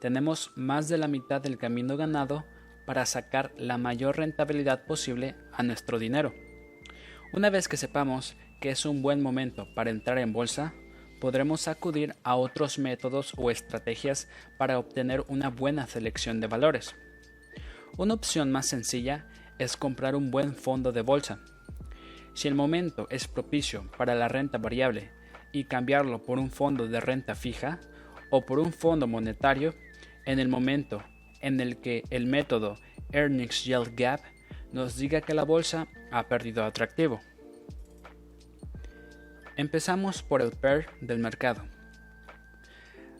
[0.00, 2.44] tenemos más de la mitad del camino ganado
[2.86, 6.34] para sacar la mayor rentabilidad posible a nuestro dinero.
[7.32, 10.74] Una vez que sepamos que es un buen momento para entrar en bolsa,
[11.20, 14.28] podremos acudir a otros métodos o estrategias
[14.58, 16.94] para obtener una buena selección de valores.
[17.96, 19.26] Una opción más sencilla
[19.58, 21.40] es comprar un buen fondo de bolsa.
[22.34, 25.10] Si el momento es propicio para la renta variable
[25.54, 27.80] y cambiarlo por un fondo de renta fija
[28.28, 29.72] o por un fondo monetario,
[30.26, 31.02] en el momento
[31.40, 32.76] en el que el método
[33.12, 34.20] Earnings Yield Gap
[34.72, 37.20] nos diga que la bolsa ha perdido atractivo.
[39.56, 41.62] Empezamos por el PER del mercado.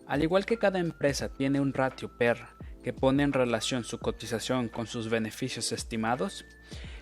[0.08, 2.38] Al igual que cada empresa tiene un ratio PER
[2.82, 6.44] que pone en relación su cotización con sus beneficios estimados,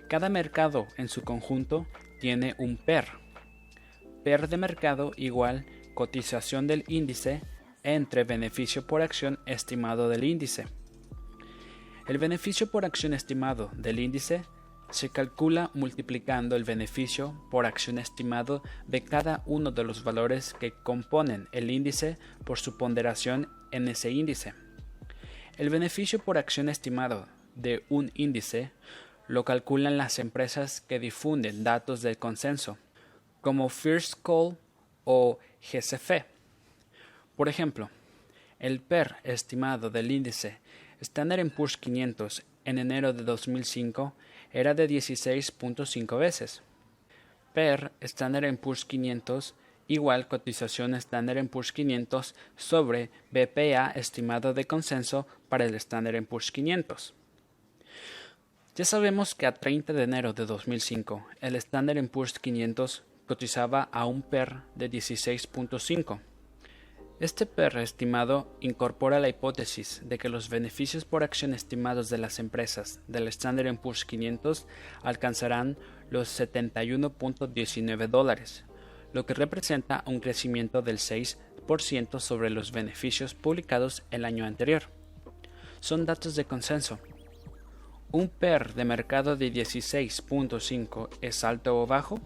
[0.08, 1.86] cada mercado en su conjunto
[2.20, 3.21] tiene un PER.
[4.24, 7.42] PER de mercado igual cotización del índice
[7.82, 10.66] entre beneficio por acción estimado del índice.
[12.06, 14.42] El beneficio por acción estimado del índice
[14.90, 20.72] se calcula multiplicando el beneficio por acción estimado de cada uno de los valores que
[20.72, 24.54] componen el índice por su ponderación en ese índice.
[25.56, 28.70] El beneficio por acción estimado de un índice
[29.28, 32.78] lo calculan las empresas que difunden datos del consenso,
[33.43, 34.57] como First Call
[35.05, 36.24] o GCF.
[37.36, 37.90] Por ejemplo,
[38.59, 40.59] el PER estimado del índice
[41.01, 44.14] Standard Poor's 500 en enero de 2005
[44.53, 46.62] era de 16.5 veces.
[47.53, 49.55] PER Standard Poor's 500
[49.88, 57.14] igual cotización Standard Poor's 500 sobre BPA estimado de consenso para el Standard Poor's 500.
[58.76, 64.04] Ya sabemos que a 30 de enero de 2005 el Standard Poor's 500 cotizaba a
[64.04, 66.20] un PER de 16.5
[67.18, 72.38] este PER estimado incorpora la hipótesis de que los beneficios por acción estimados de las
[72.38, 74.66] empresas del Standard Poor's 500
[75.02, 75.78] alcanzarán
[76.10, 78.64] los 71.19 dólares,
[79.14, 84.90] lo que representa un crecimiento del 6% sobre los beneficios publicados el año anterior.
[85.80, 86.98] Son datos de consenso.
[88.10, 92.20] ¿Un PER de mercado de 16.5 es alto o bajo?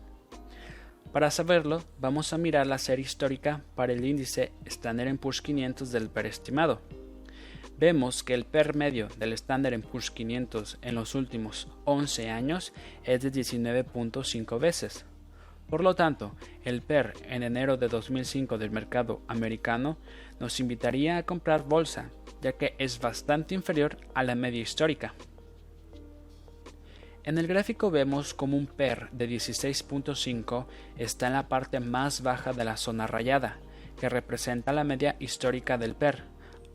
[1.17, 6.11] Para saberlo, vamos a mirar la serie histórica para el índice Standard Poor's 500 del
[6.11, 6.83] PER estimado.
[7.79, 13.23] Vemos que el PER medio del Standard Poor's 500 en los últimos 11 años es
[13.23, 15.07] de 19.5 veces.
[15.71, 19.97] Por lo tanto, el PER en enero de 2005 del mercado americano
[20.39, 22.11] nos invitaría a comprar bolsa,
[22.43, 25.15] ya que es bastante inferior a la media histórica.
[27.27, 30.67] En el gráfico vemos como un PER de 16.5
[30.97, 33.57] está en la parte más baja de la zona rayada,
[33.99, 36.23] que representa la media histórica del PER,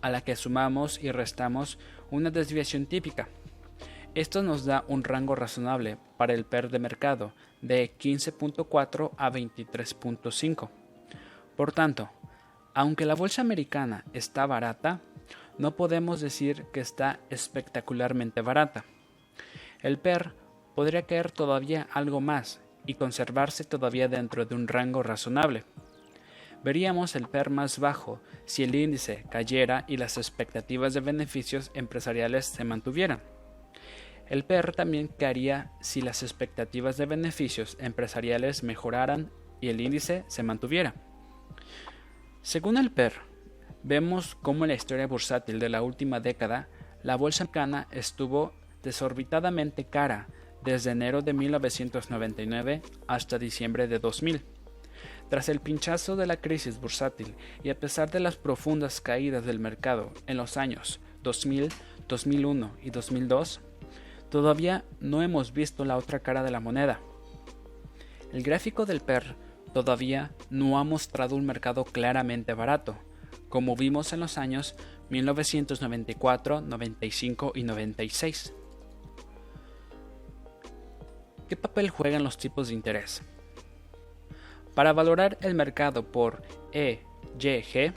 [0.01, 1.79] a la que sumamos y restamos
[2.09, 3.29] una desviación típica.
[4.13, 7.31] Esto nos da un rango razonable para el PER de mercado
[7.61, 10.69] de 15.4 a 23.5.
[11.55, 12.09] Por tanto,
[12.73, 14.99] aunque la bolsa americana está barata,
[15.57, 18.83] no podemos decir que está espectacularmente barata.
[19.81, 20.40] El PER
[20.81, 25.63] podría caer todavía algo más y conservarse todavía dentro de un rango razonable.
[26.63, 32.47] Veríamos el PER más bajo si el índice cayera y las expectativas de beneficios empresariales
[32.47, 33.21] se mantuvieran.
[34.27, 39.29] El PER también caería si las expectativas de beneficios empresariales mejoraran
[39.59, 40.95] y el índice se mantuviera.
[42.41, 43.13] Según el PER,
[43.83, 46.69] vemos cómo en la historia bursátil de la última década
[47.03, 50.27] la bolsa americana estuvo desorbitadamente cara
[50.63, 54.41] desde enero de 1999 hasta diciembre de 2000.
[55.29, 59.59] Tras el pinchazo de la crisis bursátil y a pesar de las profundas caídas del
[59.59, 61.69] mercado en los años 2000,
[62.07, 63.61] 2001 y 2002,
[64.29, 66.99] todavía no hemos visto la otra cara de la moneda.
[68.33, 69.35] El gráfico del PER
[69.73, 72.97] todavía no ha mostrado un mercado claramente barato,
[73.49, 74.75] como vimos en los años
[75.09, 78.53] 1994, 95 y 96.
[81.51, 83.23] ¿Qué papel juegan los tipos de interés?
[84.73, 87.93] Para valorar el mercado por EYG,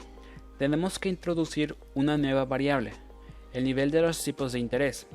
[0.59, 2.95] tenemos que introducir una nueva variable,
[3.53, 5.07] el nivel de los tipos de interés.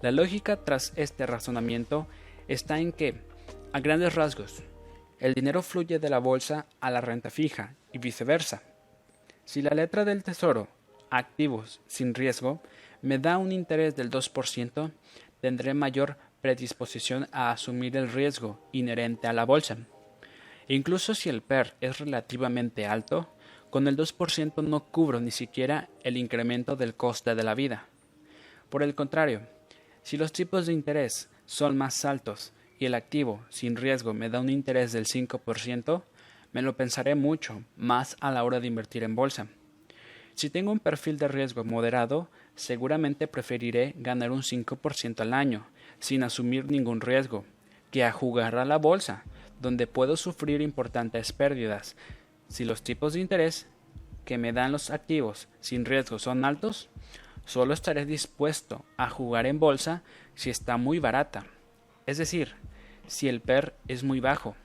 [0.00, 2.06] La lógica tras este razonamiento
[2.48, 3.20] está en que,
[3.74, 4.62] a grandes rasgos,
[5.18, 8.62] el dinero fluye de la bolsa a la renta fija y viceversa.
[9.44, 10.68] Si la letra del tesoro,
[11.10, 12.62] activos sin riesgo,
[13.02, 14.90] me da un interés del 2%,
[15.42, 19.78] tendré mayor predisposición a asumir el riesgo inherente a la bolsa.
[20.68, 23.34] Incluso si el PER es relativamente alto,
[23.70, 27.86] con el 2% no cubro ni siquiera el incremento del coste de la vida.
[28.68, 29.42] Por el contrario,
[30.02, 34.40] si los tipos de interés son más altos y el activo sin riesgo me da
[34.40, 36.02] un interés del 5%,
[36.52, 39.46] me lo pensaré mucho más a la hora de invertir en bolsa.
[40.34, 45.66] Si tengo un perfil de riesgo moderado, seguramente preferiré ganar un 5% al año,
[45.98, 47.44] sin asumir ningún riesgo,
[47.90, 49.24] que a jugar a la bolsa,
[49.60, 51.96] donde puedo sufrir importantes pérdidas.
[52.48, 53.66] Si los tipos de interés
[54.24, 56.88] que me dan los activos sin riesgo son altos,
[57.44, 60.02] solo estaré dispuesto a jugar en bolsa
[60.34, 61.44] si está muy barata,
[62.06, 62.54] es decir,
[63.06, 64.56] si el PER es muy bajo.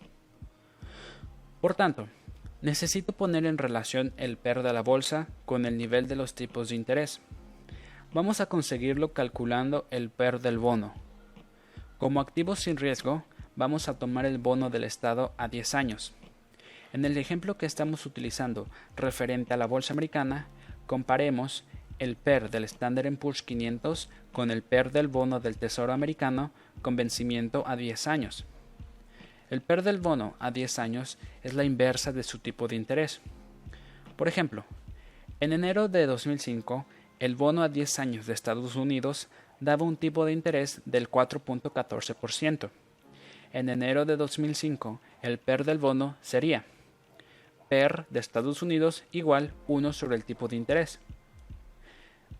[1.62, 2.08] Por tanto,
[2.62, 6.70] necesito poner en relación el PER de la bolsa con el nivel de los tipos
[6.70, 7.20] de interés.
[8.14, 10.94] Vamos a conseguirlo calculando el PER del bono.
[11.98, 13.24] Como activo sin riesgo,
[13.56, 16.14] vamos a tomar el bono del Estado a 10 años.
[16.93, 20.45] En el ejemplo que estamos utilizando referente a la bolsa americana,
[20.86, 21.64] comparemos
[21.98, 26.52] el PER del Standard Poor's 500 con el PER del bono del Tesoro americano
[26.84, 28.45] con vencimiento a 10 años.
[29.50, 33.22] El PER del bono a 10 años es la inversa de su tipo de interés.
[34.16, 34.66] Por ejemplo,
[35.39, 36.86] en enero de 2005,
[37.20, 39.30] el bono a 10 años de Estados Unidos
[39.60, 42.70] daba un tipo de interés del 4.14%.
[43.53, 46.66] En enero de 2005, el PER del bono sería
[47.70, 50.99] PER de Estados Unidos igual 1 sobre el tipo de interés.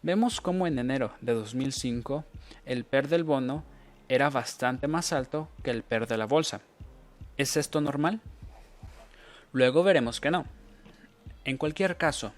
[0.02, 2.24] Vemos cómo en enero de 2005
[2.66, 3.64] el PER del bono
[4.10, 6.62] era bastante más alto que el PER de la bolsa.
[7.36, 8.22] ¿Es esto normal?
[9.52, 10.46] Luego veremos que no.
[11.44, 12.34] En cualquier caso,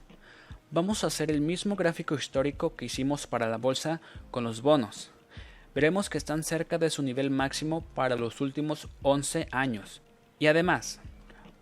[0.72, 4.02] vamos a hacer el mismo gráfico histórico que hicimos para la bolsa
[4.32, 5.12] con los bonos.
[5.74, 10.02] Veremos que están cerca de su nivel máximo para los últimos 11 años.
[10.38, 11.00] Y además,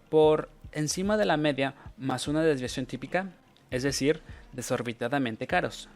[0.09, 3.31] por encima de la media más una desviación típica,
[3.71, 4.21] es decir,
[4.53, 5.89] desorbitadamente caros.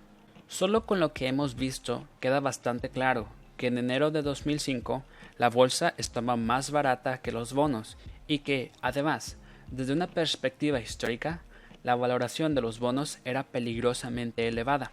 [0.47, 5.03] Solo con lo que hemos visto queda bastante claro que en enero de 2005
[5.37, 7.97] la bolsa estaba más barata que los bonos
[8.27, 9.37] y que, además,
[9.69, 11.41] desde una perspectiva histórica,
[11.83, 14.91] la valoración de los bonos era peligrosamente elevada.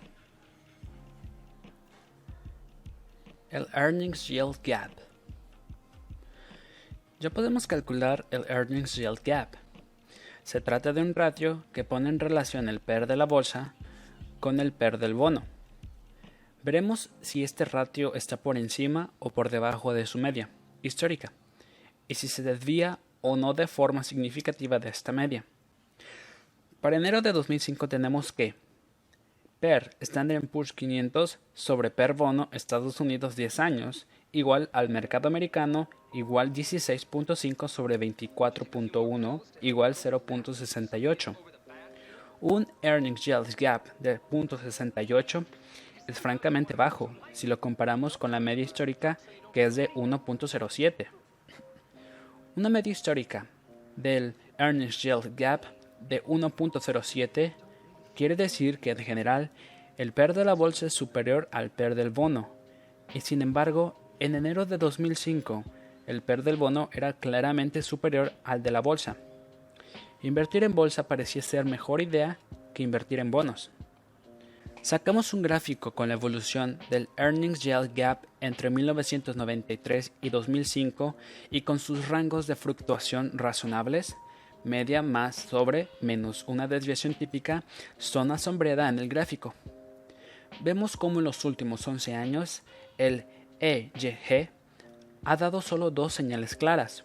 [3.50, 4.90] El Earnings Yield Gap.
[7.20, 9.56] Ya podemos calcular el Earnings Yield Gap,
[10.48, 13.74] se trata de un ratio que pone en relación el PER de la bolsa
[14.40, 15.42] con el PER del bono.
[16.62, 20.48] Veremos si este ratio está por encima o por debajo de su media
[20.80, 21.34] histórica
[22.08, 25.44] y si se desvía o no de forma significativa de esta media.
[26.80, 28.54] Para enero de 2005 tenemos que
[29.58, 35.90] PER Standard Poor's 500 sobre PER bono Estados Unidos 10 años igual al mercado americano
[36.12, 41.36] igual 16.5 sobre 24.1 igual 0.68.
[42.40, 45.44] Un earnings yield gap de 0.68
[46.06, 49.18] es francamente bajo si lo comparamos con la media histórica
[49.52, 51.08] que es de 1.07.
[52.54, 53.46] Una media histórica
[53.96, 57.54] del earnings yield gap de 1.07
[58.14, 59.50] quiere decir que en general
[59.96, 62.50] el PER de la bolsa es superior al PER del bono
[63.14, 65.64] y sin embargo en enero de 2005,
[66.06, 69.16] el PER del bono era claramente superior al de la bolsa.
[70.22, 72.38] Invertir en bolsa parecía ser mejor idea
[72.74, 73.70] que invertir en bonos.
[74.82, 81.16] Sacamos un gráfico con la evolución del Earnings Yield Gap entre 1993 y 2005
[81.50, 84.16] y con sus rangos de fluctuación razonables,
[84.68, 87.64] media más sobre menos una desviación típica,
[87.98, 89.54] zona sombreada en el gráfico.
[90.60, 92.62] Vemos cómo en los últimos 11 años
[92.96, 93.24] el
[93.60, 94.50] EYG
[95.24, 97.04] ha dado solo dos señales claras,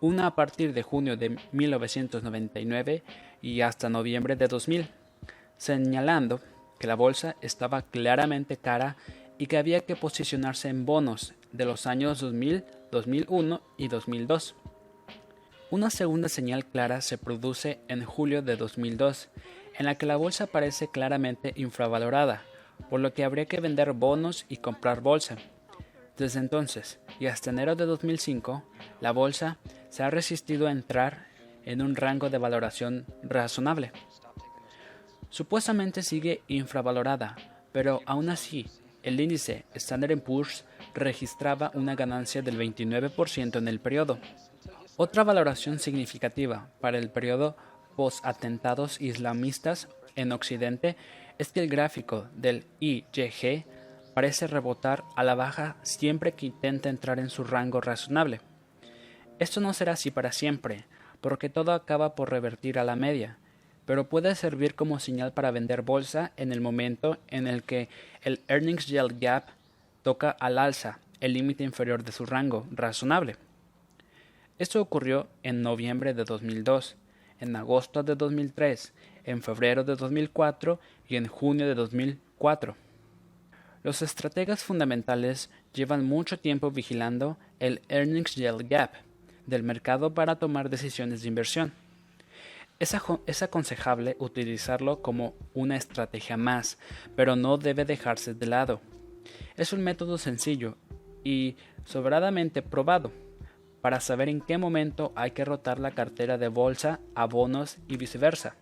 [0.00, 3.02] una a partir de junio de 1999
[3.40, 4.88] y hasta noviembre de 2000,
[5.56, 6.40] señalando
[6.78, 8.96] que la bolsa estaba claramente cara
[9.38, 14.54] y que había que posicionarse en bonos de los años 2000, 2001 y 2002.
[15.68, 19.28] Una segunda señal clara se produce en julio de 2002,
[19.76, 22.44] en la que la bolsa parece claramente infravalorada,
[22.88, 25.36] por lo que habría que vender bonos y comprar bolsa.
[26.16, 28.62] Desde entonces y hasta enero de 2005,
[29.00, 29.58] la bolsa
[29.88, 31.26] se ha resistido a entrar
[31.64, 33.90] en un rango de valoración razonable.
[35.30, 37.34] Supuestamente sigue infravalorada,
[37.72, 38.68] pero aún así,
[39.02, 40.64] el índice Standard Poor's
[40.94, 44.20] registraba una ganancia del 29% en el periodo.
[44.98, 47.54] Otra valoración significativa para el periodo
[47.96, 50.96] post-atentados islamistas en Occidente
[51.36, 53.66] es que el gráfico del IGG
[54.14, 58.40] parece rebotar a la baja siempre que intenta entrar en su rango razonable.
[59.38, 60.86] Esto no será así para siempre,
[61.20, 63.36] porque todo acaba por revertir a la media,
[63.84, 67.90] pero puede servir como señal para vender bolsa en el momento en el que
[68.22, 69.44] el Earnings Yield Gap
[70.02, 73.36] toca al alza el límite inferior de su rango razonable.
[74.58, 76.96] Esto ocurrió en noviembre de 2002,
[77.40, 78.94] en agosto de 2003,
[79.24, 82.74] en febrero de 2004 y en junio de 2004.
[83.82, 88.92] Los estrategas fundamentales llevan mucho tiempo vigilando el Earnings Yield Gap
[89.44, 91.74] del mercado para tomar decisiones de inversión.
[92.78, 92.96] Es,
[93.26, 96.78] es, aconsejable utilizarlo como una estrategia más,
[97.14, 98.80] pero no debe dejarse de lado.
[99.56, 100.78] Es un método sencillo
[101.24, 103.12] y sobradamente probado
[103.86, 107.96] para saber en qué momento hay que rotar la cartera de bolsa a bonos y
[107.96, 108.56] viceversa.